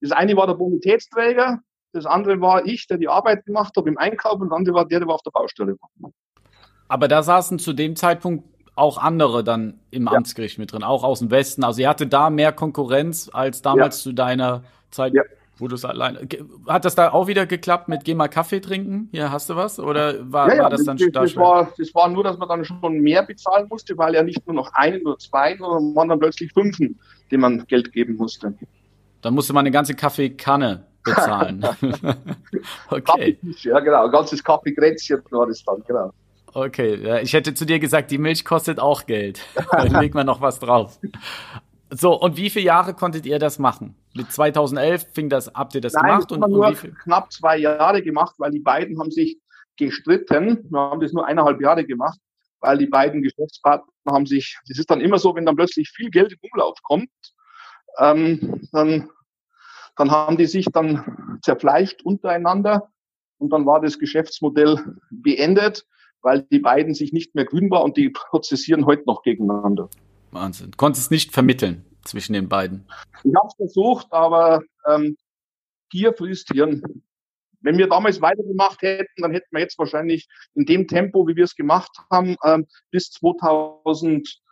[0.00, 1.60] das eine war der Bonitätsträger,
[1.92, 4.86] das andere war ich, der die Arbeit gemacht habe im Einkauf und das andere war
[4.86, 6.12] der, der auf der Baustelle war.
[6.88, 10.12] Aber da saßen zu dem Zeitpunkt auch andere dann im ja.
[10.12, 11.64] Amtsgericht mit drin, auch aus dem Westen.
[11.64, 14.02] Also ihr hatte da mehr Konkurrenz als damals ja.
[14.02, 15.22] zu deiner Zeit, ja.
[15.58, 16.26] wo du es alleine.
[16.66, 19.08] Hat das da auch wieder geklappt mit Geh mal Kaffee trinken?
[19.12, 19.78] Hier hast du was?
[19.78, 23.00] Oder war, war das dann das, das, war, das war nur, dass man dann schon
[23.00, 26.52] mehr bezahlen musste, weil ja nicht nur noch einen oder zwei, sondern waren dann plötzlich
[26.52, 26.98] fünfen,
[27.30, 28.54] denen man Geld geben musste.
[29.20, 31.64] Dann musste man eine ganze Kaffeekanne bezahlen.
[32.90, 33.38] okay.
[33.62, 34.06] Ja, genau.
[34.06, 36.12] Ein ganzes Kaffeekränzchen war das dann, genau.
[36.54, 39.40] Okay, ich hätte zu dir gesagt, die Milch kostet auch Geld.
[39.72, 40.98] Dann legt man noch was drauf.
[41.90, 43.94] So, und wie viele Jahre konntet ihr das machen?
[44.14, 46.32] Mit 2011 fing das, habt ihr das Nein, gemacht?
[46.32, 49.38] Und, haben nur knapp zwei Jahre gemacht, weil die beiden haben sich
[49.76, 50.66] gestritten.
[50.70, 52.18] Wir haben das nur eineinhalb Jahre gemacht,
[52.60, 56.10] weil die beiden Geschäftspartner haben sich, das ist dann immer so, wenn dann plötzlich viel
[56.10, 57.10] Geld in Umlauf kommt,
[57.98, 59.10] ähm, dann
[59.96, 62.90] dann haben die sich dann zerfleischt untereinander
[63.38, 64.78] und dann war das Geschäftsmodell
[65.10, 65.86] beendet,
[66.22, 69.88] weil die beiden sich nicht mehr grün war und die prozessieren heute noch gegeneinander.
[70.30, 70.72] Wahnsinn.
[70.76, 72.86] Konntest nicht vermitteln zwischen den beiden?
[73.22, 75.16] Ich habe es versucht, aber ähm,
[75.90, 76.82] Gier frisst Hirn.
[77.60, 81.44] Wenn wir damals weitergemacht hätten, dann hätten wir jetzt wahrscheinlich in dem Tempo, wie wir
[81.44, 84.42] es gemacht haben, ähm, bis 2000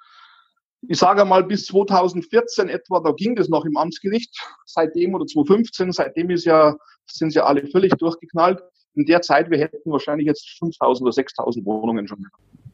[0.88, 4.34] ich sage mal bis 2014 etwa, da ging das noch im Amtsgericht.
[4.64, 8.62] Seitdem oder 2015, seitdem ist ja, sind ja alle völlig durchgeknallt.
[8.94, 12.26] In der Zeit, wir hätten wahrscheinlich jetzt 5000 oder 6000 Wohnungen schon.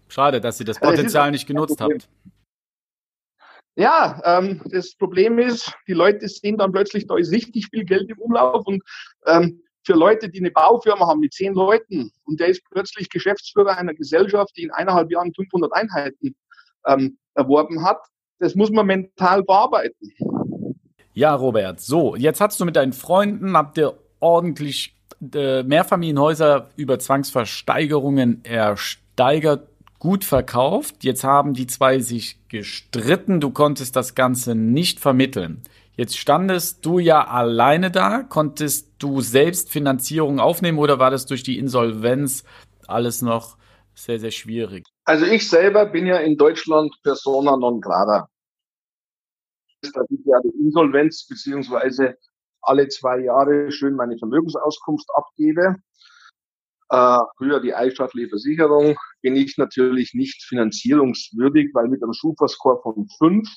[0.08, 1.98] Schade, dass Sie das Potenzial also nicht genutzt haben.
[3.74, 8.08] Ja, ähm, das Problem ist, die Leute sehen dann plötzlich, da ist richtig viel Geld
[8.08, 8.82] im Umlauf und
[9.26, 13.76] ähm, für Leute, die eine Baufirma haben mit zehn Leuten und der ist plötzlich Geschäftsführer
[13.76, 16.34] einer Gesellschaft, die in eineinhalb Jahren 500 Einheiten
[16.86, 17.98] ähm, erworben hat.
[18.38, 20.10] Das muss man mental bearbeiten.
[21.12, 21.80] Ja, Robert.
[21.80, 30.24] So, jetzt hast du mit deinen Freunden, habt ihr ordentlich Mehrfamilienhäuser über Zwangsversteigerungen ersteigert, gut
[30.24, 31.04] verkauft.
[31.04, 33.40] Jetzt haben die zwei sich gestritten.
[33.40, 35.62] Du konntest das Ganze nicht vermitteln.
[35.96, 38.22] Jetzt standest du ja alleine da.
[38.22, 42.44] Konntest du selbst Finanzierung aufnehmen oder war das durch die Insolvenz
[42.86, 43.56] alles noch
[43.94, 44.84] sehr, sehr schwierig?
[45.04, 48.28] Also ich selber bin ja in Deutschland persona non grata.
[49.80, 52.16] Dass ich ja die Insolvenz beziehungsweise
[52.66, 55.76] alle zwei Jahre schön meine Vermögensauskunft abgebe.
[56.88, 63.08] Äh, früher die eidstaatliche Versicherung bin ich natürlich nicht finanzierungswürdig, weil mit einem Schufa-Score von
[63.18, 63.48] 5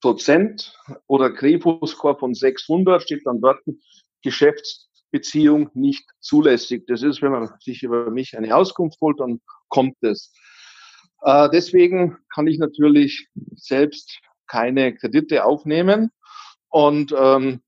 [0.00, 3.60] Prozent oder Krepo-Score von 600 steht dann dort
[4.22, 6.84] Geschäftsbeziehung nicht zulässig.
[6.86, 10.32] Das ist, wenn man sich über mich eine Auskunft holt, dann kommt es.
[11.22, 16.10] Äh, deswegen kann ich natürlich selbst keine Kredite aufnehmen
[16.68, 17.62] und ähm,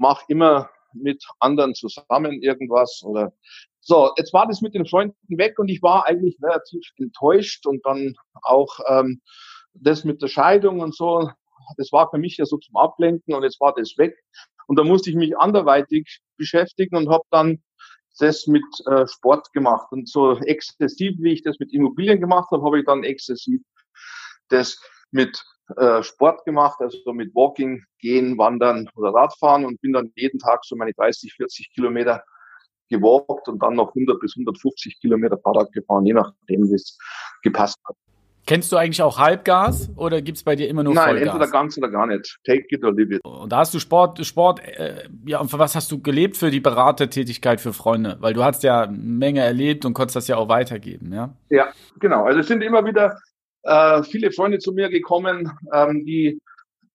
[0.00, 3.32] mache immer mit anderen zusammen irgendwas oder
[3.80, 4.12] so.
[4.16, 8.14] Jetzt war das mit den Freunden weg und ich war eigentlich relativ enttäuscht und dann
[8.42, 9.20] auch ähm,
[9.74, 11.30] das mit der Scheidung und so.
[11.76, 14.16] Das war für mich ja so zum Ablenken und jetzt war das weg
[14.66, 17.62] und da musste ich mich anderweitig beschäftigen und habe dann
[18.18, 19.88] das mit äh, Sport gemacht.
[19.90, 23.60] Und so exzessiv, wie ich das mit Immobilien gemacht habe, habe ich dann exzessiv
[24.48, 24.78] das
[25.10, 25.42] mit
[25.76, 30.64] äh, Sport gemacht, also mit Walking, Gehen, Wandern oder Radfahren und bin dann jeden Tag
[30.64, 32.22] so meine 30, 40 Kilometer
[32.88, 36.98] gewalkt und dann noch 100 bis 150 Kilometer Fahrrad gefahren, je nachdem, wie es
[37.42, 37.96] gepasst hat.
[38.46, 41.26] Kennst du eigentlich auch Halbgas oder gibt es bei dir immer nur Nein, Vollgas?
[41.26, 42.38] Nein, entweder ganz oder gar nicht.
[42.44, 43.24] Take it or leave it.
[43.24, 46.50] Und da hast du Sport, Sport, äh, ja, und für was hast du gelebt für
[46.50, 48.16] die Beratertätigkeit für Freunde?
[48.18, 51.32] Weil du hast ja eine Menge erlebt und konntest das ja auch weitergeben, ja?
[51.48, 51.68] Ja,
[52.00, 52.24] genau.
[52.24, 53.20] Also es sind immer wieder
[53.62, 56.40] äh, viele Freunde zu mir gekommen, ähm, die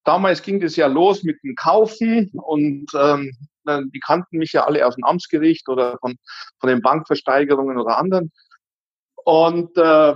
[0.04, 3.32] damals ging das ja los mit dem Kaufen und ähm,
[3.68, 6.18] die kannten mich ja alle aus dem Amtsgericht oder von,
[6.60, 8.32] von den Bankversteigerungen oder anderen.
[9.24, 10.14] Und äh,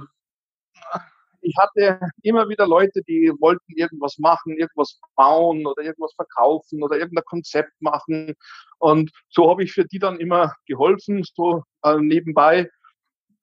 [1.42, 6.98] ich hatte immer wieder Leute, die wollten irgendwas machen, irgendwas bauen oder irgendwas verkaufen oder
[6.98, 8.34] irgendein Konzept machen.
[8.78, 12.70] Und so habe ich für die dann immer geholfen, so äh, nebenbei.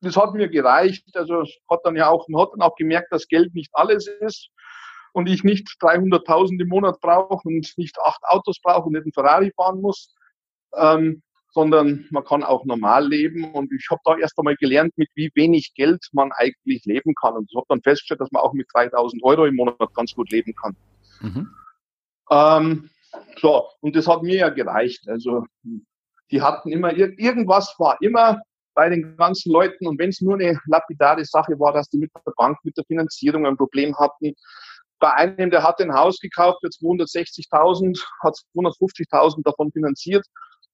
[0.00, 1.04] Das hat mir gereicht.
[1.14, 4.50] Also hat dann ja auch, man hat dann auch gemerkt, dass Geld nicht alles ist
[5.12, 9.12] und ich nicht 300.000 im Monat brauche und nicht acht Autos brauche und nicht einen
[9.12, 10.14] Ferrari fahren muss.
[10.76, 11.22] Ähm,
[11.56, 13.50] sondern man kann auch normal leben.
[13.54, 17.34] Und ich habe da erst einmal gelernt, mit wie wenig Geld man eigentlich leben kann.
[17.34, 20.30] Und ich habe dann festgestellt, dass man auch mit 3000 Euro im Monat ganz gut
[20.30, 20.76] leben kann.
[21.20, 21.48] Mhm.
[22.30, 22.90] Ähm,
[23.40, 25.08] so, und das hat mir ja gereicht.
[25.08, 25.46] Also
[26.30, 28.42] die hatten immer, irgendwas war immer
[28.76, 29.88] bei den ganzen Leuten.
[29.88, 32.84] Und wenn es nur eine lapidare Sache war, dass die mit der Bank, mit der
[32.84, 34.34] Finanzierung ein Problem hatten,
[34.98, 40.24] bei einem, der hat ein Haus gekauft für 260.000, hat 250.000 davon finanziert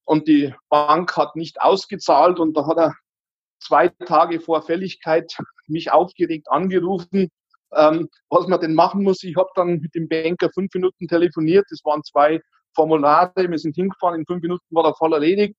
[0.04, 2.94] und die Bank hat nicht ausgezahlt und da hat er
[3.60, 5.36] zwei Tage vor Fälligkeit
[5.66, 7.30] mich aufgeregt angerufen,
[7.74, 9.22] ähm, was man denn machen muss.
[9.22, 11.66] Ich habe dann mit dem Banker fünf Minuten telefoniert.
[11.70, 12.40] Das waren zwei
[12.74, 13.32] Formulare.
[13.36, 14.20] Wir sind hingefahren.
[14.20, 15.56] In fünf Minuten war der Fall erledigt.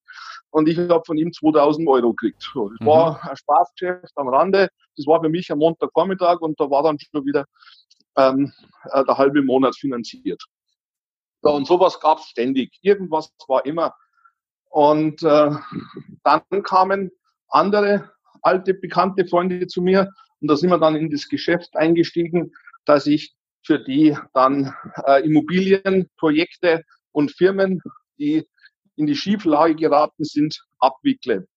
[0.49, 2.43] Und ich habe von ihm 2000 Euro gekriegt.
[2.53, 2.85] So, das mhm.
[2.85, 4.69] war ein Spaßgeschäft am Rande.
[4.95, 7.45] Das war für mich am Montagvormittag und da war dann schon wieder
[8.17, 8.51] ähm,
[8.91, 10.43] äh, der halbe Monat finanziert.
[11.41, 12.77] So, und sowas gab es ständig.
[12.81, 13.93] Irgendwas war immer.
[14.69, 15.51] Und äh,
[16.23, 17.11] dann kamen
[17.49, 20.09] andere alte, bekannte Freunde zu mir
[20.41, 22.51] und da sind wir dann in das Geschäft eingestiegen,
[22.85, 23.33] dass ich
[23.65, 24.73] für die dann
[25.05, 27.81] äh, Immobilienprojekte und Firmen,
[28.19, 28.47] die
[28.95, 31.47] in die Schieflage geraten sind, abwickle.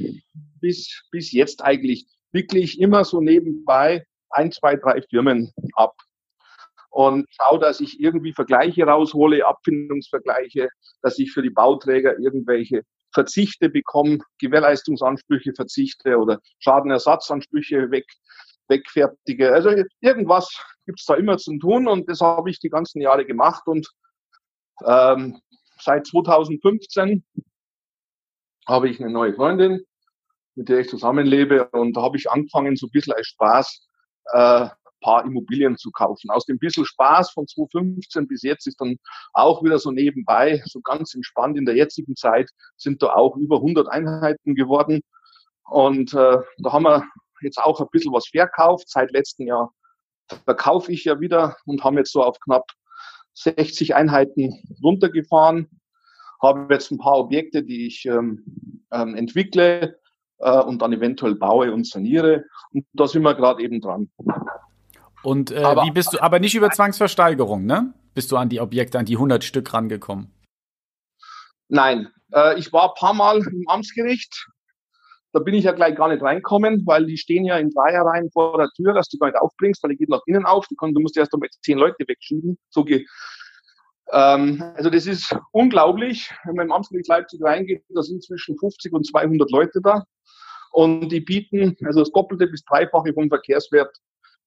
[0.62, 2.08] bis, bis jetzt eigentlich.
[2.32, 5.96] Wickle ich immer so nebenbei ein, zwei, drei Firmen ab
[6.89, 10.69] und schaue, dass ich irgendwie Vergleiche raushole, Abfindungsvergleiche,
[11.02, 18.06] dass ich für die Bauträger irgendwelche Verzichte bekomme, Gewährleistungsansprüche verzichte oder Schadenersatzansprüche weg,
[18.67, 19.54] wegfertige.
[19.54, 19.71] Also
[20.02, 20.49] irgendwas
[20.86, 23.88] gibt's da immer zu tun und das habe ich die ganzen Jahre gemacht und
[24.86, 25.39] ähm,
[25.80, 27.23] seit 2015
[28.67, 29.84] habe ich eine neue Freundin,
[30.56, 33.88] mit der ich zusammenlebe und da habe ich angefangen, so ein bisschen als Spaß
[34.34, 34.67] äh,
[35.04, 36.32] paar Immobilien zu kaufen.
[36.32, 38.95] Aus dem bisschen Spaß von 2015 bis jetzt ist dann
[39.34, 43.58] auch wieder so nebenbei, so ganz entspannt in der jetzigen Zeit, sind da auch über
[43.58, 45.02] 100 Einheiten geworden.
[45.69, 47.04] Und äh, da haben wir
[47.43, 48.89] jetzt auch ein bisschen was verkauft.
[48.89, 49.73] Seit letztem Jahr
[50.45, 52.65] verkaufe ich ja wieder und haben jetzt so auf knapp
[53.36, 54.53] 60 Einheiten
[54.84, 55.69] runtergefahren.
[56.41, 59.99] Habe jetzt ein paar Objekte, die ich ähm, ähm, entwickle
[60.39, 62.45] äh, und dann eventuell baue und saniere.
[62.71, 64.10] Und da sind wir gerade eben dran.
[65.23, 67.93] Und äh, aber, wie bist du, aber nicht über Zwangsversteigerung, ne?
[68.13, 70.32] Bist du an die Objekte, an die 100 Stück rangekommen?
[71.69, 74.47] Nein, äh, ich war ein paar Mal im Amtsgericht.
[75.34, 78.58] Da bin ich ja gleich gar nicht reinkommen, weil die stehen ja in Dreierreihen vor
[78.58, 80.67] der Tür, dass du gar nicht aufbringst, weil die geht nach innen auf.
[80.67, 82.58] Du, musst erst einmal zehn Leute wegschieben.
[82.69, 83.10] So geht.
[84.12, 86.32] Ähm, also das ist unglaublich.
[86.46, 90.04] Wenn man im Amtsgericht Leipzig reingeht, da sind zwischen 50 und 200 Leute da.
[90.72, 93.96] Und die bieten also das Doppelte bis Dreifache vom Verkehrswert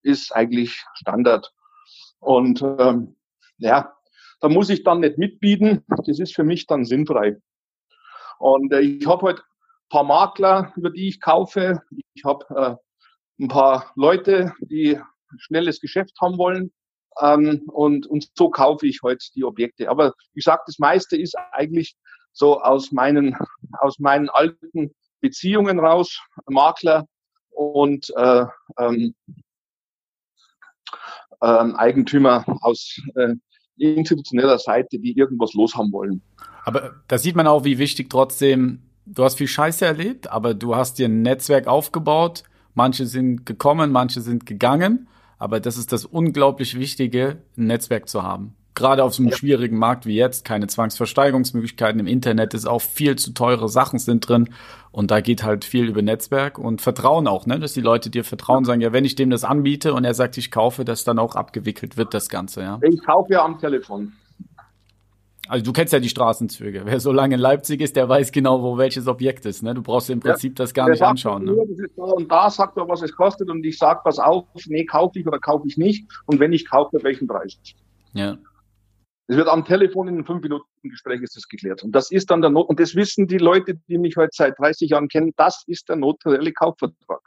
[0.02, 1.52] ist eigentlich Standard.
[2.20, 3.16] Und ähm,
[3.58, 3.92] ja,
[4.40, 5.84] da muss ich dann nicht mitbieten.
[6.06, 7.36] Das ist für mich dann sinnfrei.
[8.38, 9.44] Und äh, ich habe halt ein
[9.88, 11.80] paar Makler, über die ich kaufe.
[12.14, 14.98] Ich habe äh, ein paar Leute, die
[15.38, 16.72] schnelles Geschäft haben wollen.
[17.20, 19.88] Ähm, und, und so kaufe ich heute halt die Objekte.
[19.88, 21.96] Aber wie gesagt, das meiste ist eigentlich
[22.32, 23.36] so aus meinen,
[23.80, 27.06] aus meinen alten Beziehungen raus, Makler
[27.50, 28.44] und äh,
[28.78, 29.14] ähm,
[31.42, 33.34] ähm, Eigentümer aus äh,
[33.78, 36.22] institutioneller Seite, die irgendwas loshaben wollen.
[36.64, 40.76] Aber da sieht man auch, wie wichtig trotzdem, du hast viel Scheiße erlebt, aber du
[40.76, 42.42] hast dir ein Netzwerk aufgebaut.
[42.74, 45.08] Manche sind gekommen, manche sind gegangen.
[45.38, 49.36] Aber das ist das unglaublich Wichtige, ein Netzwerk zu haben gerade auf so einem ja.
[49.36, 51.98] schwierigen Markt wie jetzt, keine Zwangsversteigerungsmöglichkeiten.
[51.98, 54.50] Im Internet ist auch viel zu teure Sachen sind drin.
[54.92, 57.58] Und da geht halt viel über Netzwerk und Vertrauen auch, ne?
[57.58, 60.38] Dass die Leute dir vertrauen, sagen, ja, wenn ich dem das anbiete und er sagt,
[60.38, 62.78] ich kaufe, dass dann auch abgewickelt wird, das Ganze, ja.
[62.82, 64.12] Ich kaufe ja am Telefon.
[65.48, 66.82] Also du kennst ja die Straßenzüge.
[66.84, 69.62] Wer so lange in Leipzig ist, der weiß genau, wo welches Objekt ist.
[69.62, 69.74] Ne?
[69.74, 71.44] Du brauchst im Prinzip ja, das gar nicht anschauen.
[71.44, 71.56] Ne?
[71.96, 75.18] da und da sagt er, was es kostet und ich sag was auf, nee, kaufe
[75.18, 76.06] ich oder kaufe ich nicht.
[76.26, 77.58] Und wenn ich kaufe, welchen Preis.
[78.12, 78.36] Ja.
[79.28, 81.82] Es wird am Telefon in einem fünf Minuten Gespräch ist das geklärt.
[81.82, 84.58] Und das ist dann der Not, und das wissen die Leute, die mich heute seit
[84.58, 87.20] 30 Jahren kennen, das ist der notarielle Kaufvertrag.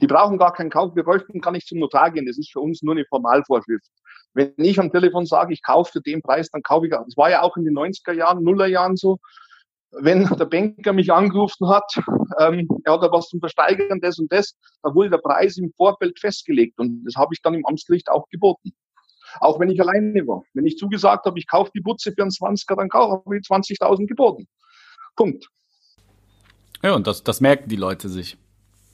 [0.00, 2.26] Die brauchen gar keinen Kauf, wir bräuchten gar nicht zum Notar gehen.
[2.26, 3.86] Das ist für uns nur eine Formalvorschrift.
[4.34, 7.04] Wenn ich am Telefon sage, ich kaufe für den Preis, dann kaufe ich auch.
[7.04, 9.18] Das war ja auch in den 90er Jahren, Nuller Jahren so.
[9.90, 11.90] wenn der Banker mich angerufen hat,
[12.38, 15.72] ähm, er hat da was zum Versteigern, das und das, da wurde der Preis im
[15.76, 18.74] Vorfeld festgelegt und das habe ich dann im Amtsgericht auch geboten.
[19.40, 20.42] Auch wenn ich alleine war.
[20.54, 24.06] Wenn ich zugesagt habe, ich kaufe die Butze für einen 20er, dann habe ich 20.000
[24.06, 24.46] geboten.
[25.16, 25.48] Punkt.
[26.82, 28.36] Ja, und das, das merken die Leute sich.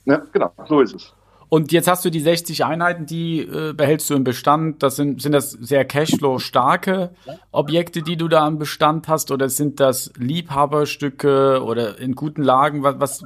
[0.05, 1.13] Ja, genau, so ist es.
[1.49, 4.81] Und jetzt hast du die 60 Einheiten, die äh, behältst du im Bestand.
[4.81, 7.13] Das sind, sind das sehr Cashflow-starke
[7.51, 12.81] Objekte, die du da im Bestand hast, oder sind das Liebhaberstücke oder in guten Lagen?
[12.81, 13.23] Was, was,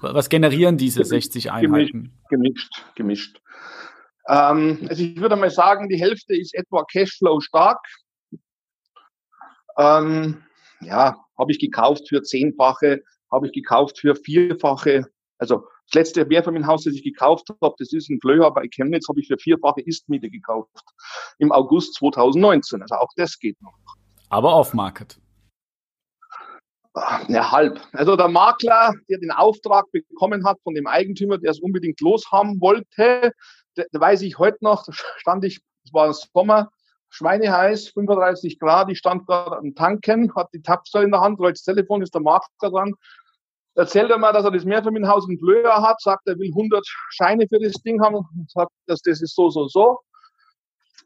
[0.00, 2.12] was generieren diese 60 Einheiten?
[2.28, 3.40] Gemischt, gemischt.
[3.40, 3.40] gemischt.
[4.28, 7.78] Ähm, also ich würde mal sagen, die Hälfte ist etwa Cashflow stark.
[9.78, 10.42] Ähm,
[10.80, 15.06] ja, habe ich gekauft für zehnfache, habe ich gekauft für vierfache.
[15.38, 19.20] Also das letzte Mehrfamilienhaus, das ich gekauft habe, das ist in Flöha bei Chemnitz, habe
[19.20, 20.70] ich für vierfache Istmiete gekauft.
[21.38, 22.82] Im August 2019.
[22.82, 23.74] Also auch das geht noch.
[24.28, 25.18] Aber off-Market.
[27.28, 27.80] Ja, halb.
[27.92, 32.60] Also der Makler, der den Auftrag bekommen hat von dem Eigentümer, der es unbedingt loshaben
[32.60, 33.32] wollte,
[33.74, 34.84] da, weiß ich heute noch,
[35.16, 36.70] stand ich, es war Sommer,
[37.10, 41.56] schweineheiß, 35 Grad, ich stand gerade am Tanken, hat die Tapster in der Hand, rollt
[41.56, 42.94] das Telefon, ist der Makler dran,
[43.78, 47.46] erzählt er mal, dass er das Mehrfamilienhaus in Flöher hat, sagt, er will 100 Scheine
[47.48, 50.00] für das Ding haben, sagt, dass das ist so, so, so.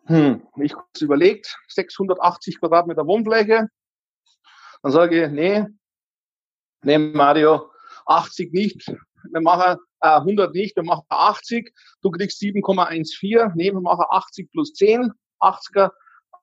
[0.07, 3.69] Hm, ich kurz überlegt, 680 Quadratmeter Wohnfläche.
[4.83, 5.67] Dann sage ich, nee,
[6.83, 7.71] nee, Mario,
[8.07, 8.89] 80 nicht.
[9.31, 11.73] Wir machen äh, 100 nicht, wir machen 80.
[12.01, 13.53] Du kriegst 7,14.
[13.55, 15.13] Nee, wir machen 80 plus 10.
[15.41, 15.91] 80er,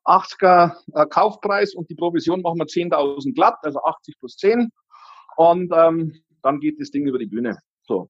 [0.06, 4.72] 80er äh, Kaufpreis und die Provision machen wir 10.000 glatt, also 80 plus 10.
[5.40, 7.58] Und ähm, dann geht das Ding über die Bühne.
[7.88, 8.10] So.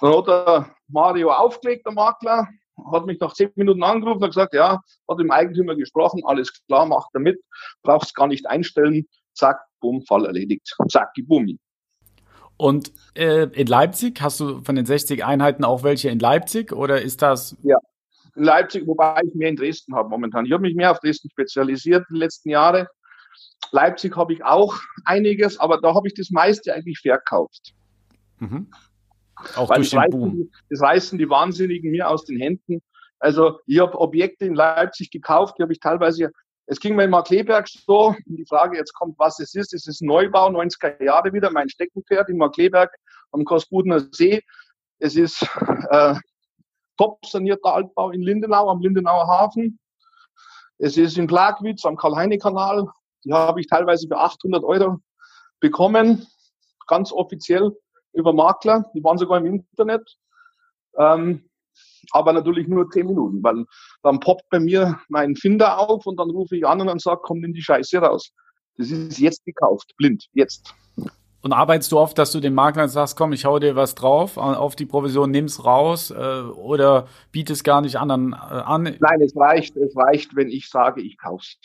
[0.00, 2.48] Dann hat der Mario aufgelegt, der Makler,
[2.92, 6.84] hat mich nach zehn Minuten angerufen und gesagt, ja, hat dem Eigentümer gesprochen, alles klar,
[6.86, 7.40] macht er mit,
[7.84, 11.60] brauchst gar nicht einstellen, zack, bumm, Fall erledigt, zack, bummi.
[12.56, 17.02] Und äh, in Leipzig, hast du von den 60 Einheiten auch welche in Leipzig oder
[17.02, 17.56] ist das?
[17.62, 17.78] Ja,
[18.34, 20.44] in Leipzig, wobei ich mehr in Dresden habe momentan.
[20.44, 22.88] Ich habe mich mehr auf Dresden spezialisiert in den letzten Jahren.
[23.70, 27.72] Leipzig habe ich auch einiges, aber da habe ich das meiste eigentlich verkauft.
[28.38, 28.70] Mhm.
[29.56, 30.50] Auch Weil durch das, den reißen, Boom.
[30.70, 32.82] das reißen die Wahnsinnigen mir aus den Händen.
[33.18, 36.32] Also ich habe Objekte in Leipzig gekauft, die habe ich teilweise,
[36.66, 39.72] es ging mir in Markleberg so, die Frage jetzt kommt, was es ist.
[39.74, 42.94] Es ist Neubau, 90er Jahre wieder, mein Steckenpferd in Markleberg
[43.30, 44.42] am Kosbudener See.
[44.98, 45.42] Es ist
[45.90, 46.14] äh,
[46.96, 49.78] top sanierter Altbau in Lindenau am Lindenauer Hafen.
[50.78, 52.86] Es ist in Plagwitz am Karl-Heine-Kanal
[53.24, 54.98] die habe ich teilweise für 800 Euro
[55.60, 56.26] bekommen,
[56.86, 57.72] ganz offiziell
[58.12, 58.90] über Makler.
[58.94, 60.16] Die waren sogar im Internet.
[60.98, 61.48] Ähm,
[62.10, 63.64] aber natürlich nur 10 Minuten, weil
[64.02, 67.20] dann poppt bei mir mein Finder auf und dann rufe ich an und dann sage,
[67.22, 68.30] komm in die Scheiße raus.
[68.76, 70.74] Das ist jetzt gekauft, blind, jetzt.
[71.42, 74.36] Und arbeitest du oft, dass du dem Makler sagst, komm, ich hau dir was drauf,
[74.36, 78.84] auf die Provision, nimm's raus äh, oder bietest gar nicht anderen äh, an?
[78.84, 81.58] Nein, es reicht, es reicht, wenn ich sage, ich kauf's.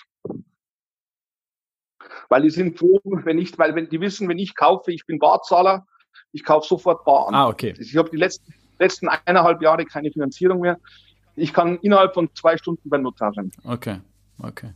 [2.30, 5.20] Weil die sind froh, wenn ich, weil wenn die wissen, wenn ich kaufe, ich bin
[5.20, 5.86] Barzahler,
[6.32, 7.36] ich kaufe sofort Bar an.
[7.36, 7.74] Ah, okay.
[7.80, 10.78] Ich habe die letzten, letzten eineinhalb Jahre keine Finanzierung mehr.
[11.36, 13.52] Ich kann innerhalb von zwei Stunden beim Notar sein.
[13.64, 14.00] Okay,
[14.40, 14.74] okay.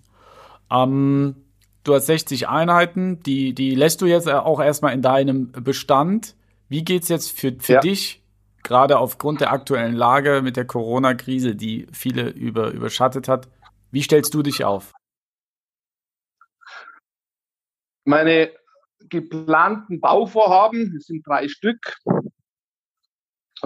[0.71, 1.35] Ähm,
[1.83, 6.35] du hast 60 Einheiten, die, die lässt du jetzt auch erstmal in deinem Bestand.
[6.69, 7.79] Wie geht's jetzt für, für ja.
[7.81, 8.21] dich,
[8.63, 13.47] gerade aufgrund der aktuellen Lage mit der Corona-Krise, die viele über, überschattet hat?
[13.91, 14.93] Wie stellst du dich auf?
[18.03, 18.51] Meine
[19.09, 21.97] geplanten Bauvorhaben, sind drei Stück.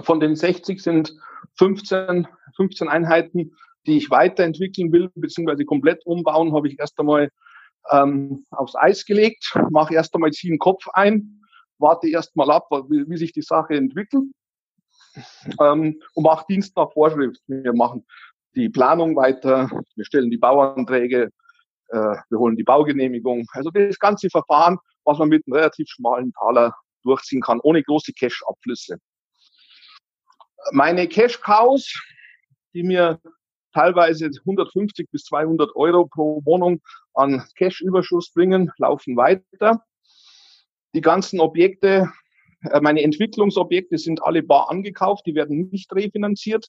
[0.00, 1.14] Von den 60 sind
[1.58, 3.52] 15, 15 Einheiten,
[3.86, 7.30] die ich weiterentwickeln will, beziehungsweise komplett umbauen, habe ich erst einmal
[7.90, 11.40] ähm, aufs Eis gelegt, mache erst einmal ziehen Kopf ein,
[11.78, 14.24] warte erst mal ab, wie, wie sich die Sache entwickelt
[15.60, 17.40] ähm, und mache Dienst nach Vorschrift.
[17.46, 18.04] Wir machen
[18.54, 21.30] die Planung weiter, wir stellen die Bauanträge,
[21.88, 23.46] äh, wir holen die Baugenehmigung.
[23.52, 28.12] Also das ganze Verfahren, was man mit einem relativ schmalen Taler durchziehen kann, ohne große
[28.12, 28.98] Cash-Abflüsse.
[30.72, 31.92] Meine Cash-Cows,
[32.74, 33.20] die mir
[33.72, 36.80] teilweise 150 bis 200 Euro pro Wohnung
[37.14, 39.84] an Cash-Überschuss bringen, laufen weiter.
[40.94, 42.10] Die ganzen Objekte,
[42.62, 46.68] äh, meine Entwicklungsobjekte sind alle bar angekauft, die werden nicht refinanziert.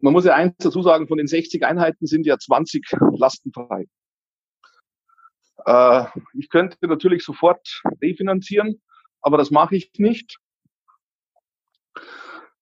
[0.00, 2.86] Man muss ja eins dazu sagen, von den 60 Einheiten sind ja 20
[3.16, 3.86] lastenfrei.
[5.66, 8.80] Äh, ich könnte natürlich sofort refinanzieren,
[9.20, 10.38] aber das mache ich nicht.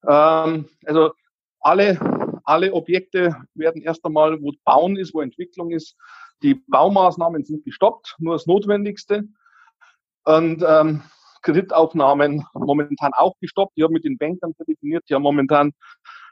[0.07, 1.13] Ähm, also
[1.61, 5.97] alle, alle Objekte werden erst einmal, wo Bauen ist, wo Entwicklung ist,
[6.43, 9.25] Die Baumaßnahmen sind gestoppt, nur das Notwendigste.
[10.25, 11.03] Und ähm,
[11.43, 13.73] Kreditaufnahmen momentan auch gestoppt.
[13.77, 15.73] Ich habe mit den Bankern telefoniert, die haben momentan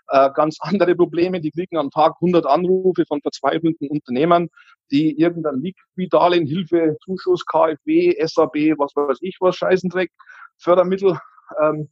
[0.08, 1.40] äh, ganz andere Probleme.
[1.40, 4.48] Die kriegen am Tag 100 Anrufe von verzweifelten Unternehmern,
[4.90, 10.10] die irgendein Liquiddarlehen, Hilfe, Zuschuss, KfW, SAB, was weiß ich was, Scheißendreck,
[10.58, 11.18] Fördermittel,
[11.62, 11.88] ähm,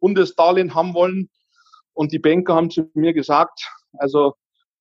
[0.00, 1.30] Bundesdarlehen haben wollen.
[1.94, 4.34] Und die Banker haben zu mir gesagt, also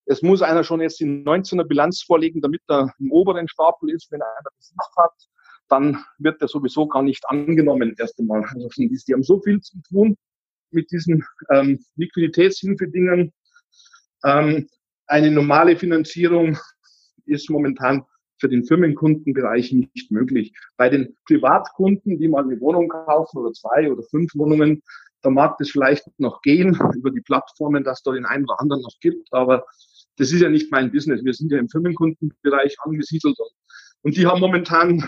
[0.06, 4.12] es muss einer schon jetzt die 19er Bilanz vorlegen, damit er im oberen Stapel ist.
[4.12, 5.14] Wenn einer das nicht hat,
[5.68, 8.44] dann wird er sowieso gar nicht angenommen erst einmal.
[8.44, 10.16] Also die haben so viel zu tun
[10.76, 13.34] mit diesen ähm, Liquiditätshilfedingen.
[14.24, 14.68] Ähm,
[15.08, 16.58] eine normale Finanzierung
[17.26, 18.06] ist momentan
[18.40, 20.54] für den Firmenkundenbereich nicht möglich.
[20.78, 24.82] Bei den Privatkunden, die mal eine Wohnung kaufen oder zwei oder fünf Wohnungen,
[25.22, 28.84] da mag das vielleicht noch gehen über die Plattformen, dass da den einen oder anderen
[28.84, 29.66] noch gibt, aber
[30.18, 31.24] das ist ja nicht mein Business.
[31.26, 33.38] Wir sind ja im Firmenkundenbereich angesiedelt
[34.04, 35.06] und die haben momentan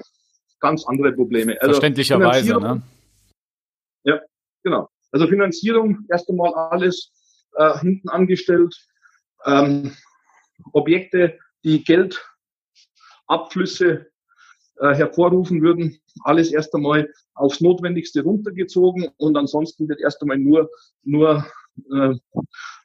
[0.60, 1.54] ganz andere Probleme.
[1.62, 2.82] Also Verständlicherweise, ne?
[4.04, 4.22] Ja,
[4.64, 4.90] genau.
[5.12, 7.12] Also Finanzierung erst einmal alles
[7.56, 8.76] äh, hinten angestellt.
[9.46, 9.96] Ähm,
[10.74, 14.08] Objekte, die Geldabflüsse
[14.80, 20.70] äh, hervorrufen würden, alles erst einmal aufs Notwendigste runtergezogen und ansonsten wird erst einmal nur,
[21.04, 21.46] nur,
[21.92, 22.14] äh,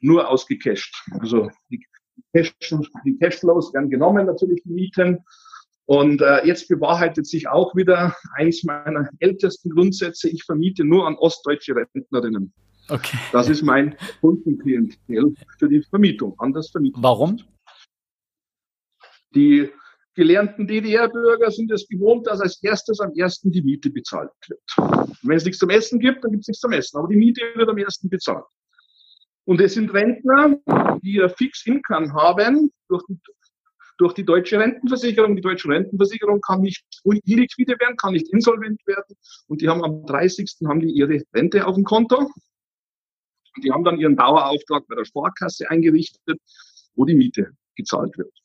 [0.01, 0.95] nur ausgecasht.
[1.19, 1.85] Also die,
[2.33, 2.53] Cash,
[3.05, 5.23] die Cashflows werden genommen, natürlich die Mieten.
[5.85, 11.15] Und äh, jetzt bewahrheitet sich auch wieder eins meiner ältesten Grundsätze, ich vermiete nur an
[11.15, 12.53] ostdeutsche Rentnerinnen.
[12.89, 13.17] Okay.
[13.31, 17.03] Das ist mein Kundenklientel für die Vermietung, an das Vermietung.
[17.03, 17.39] Warum?
[19.35, 19.69] Die
[20.15, 24.61] gelernten DDR-Bürger sind es gewohnt, dass als erstes am ersten die Miete bezahlt wird.
[25.23, 26.97] wenn es nichts zum Essen gibt, dann gibt es nichts zum Essen.
[26.97, 28.45] Aber die Miete wird am ersten bezahlt.
[29.45, 30.57] Und es sind Rentner,
[31.01, 33.17] die ihr Fix-Income haben durch die,
[33.97, 35.35] durch die deutsche Rentenversicherung.
[35.35, 39.15] Die deutsche Rentenversicherung kann nicht illiquide werden, kann nicht insolvent werden.
[39.47, 40.55] Und die haben am 30.
[40.67, 42.31] haben die ihre Rente auf dem Konto.
[43.63, 46.39] Die haben dann ihren Dauerauftrag bei der Sparkasse eingerichtet,
[46.95, 48.42] wo die Miete gezahlt wird.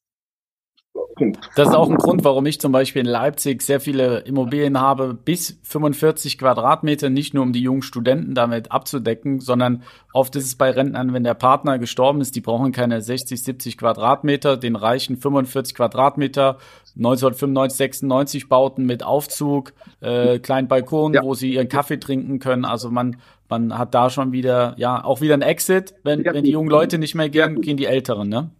[1.56, 5.14] Das ist auch ein Grund, warum ich zum Beispiel in Leipzig sehr viele Immobilien habe,
[5.14, 9.82] bis 45 Quadratmeter, nicht nur um die jungen Studenten damit abzudecken, sondern
[10.12, 13.78] oft ist es bei Rentnern, wenn der Partner gestorben ist, die brauchen keine 60, 70
[13.78, 16.58] Quadratmeter, den reichen 45 Quadratmeter,
[16.96, 21.22] 1995, 96 Bauten mit Aufzug, äh, kleinen Balkon, ja.
[21.22, 22.64] wo sie ihren Kaffee trinken können.
[22.64, 23.16] Also man,
[23.48, 25.94] man hat da schon wieder, ja, auch wieder ein Exit.
[26.02, 28.50] Wenn, ja, wenn die jungen Leute nicht mehr gehen, gehen die Älteren, ne?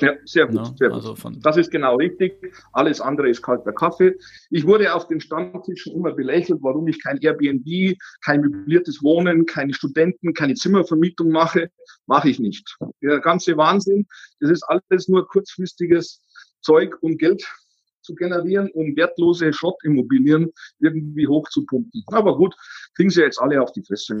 [0.00, 0.56] Ja, sehr gut.
[0.56, 1.06] Ja, sehr gut.
[1.06, 2.34] Also das ist genau richtig.
[2.72, 4.14] Alles andere ist kalter Kaffee.
[4.50, 9.74] Ich wurde auf den Stammtischen immer belächelt, warum ich kein Airbnb, kein möbliertes Wohnen, keine
[9.74, 11.70] Studenten, keine Zimmervermietung mache.
[12.06, 12.76] Mache ich nicht.
[13.02, 14.06] Der ganze Wahnsinn,
[14.40, 16.22] das ist alles nur kurzfristiges
[16.60, 17.44] Zeug, um Geld
[18.02, 22.04] zu generieren, um wertlose Schrottimmobilien irgendwie hochzupumpen.
[22.06, 22.54] Aber gut,
[22.94, 24.20] kriegen sie jetzt alle auf die Fresse.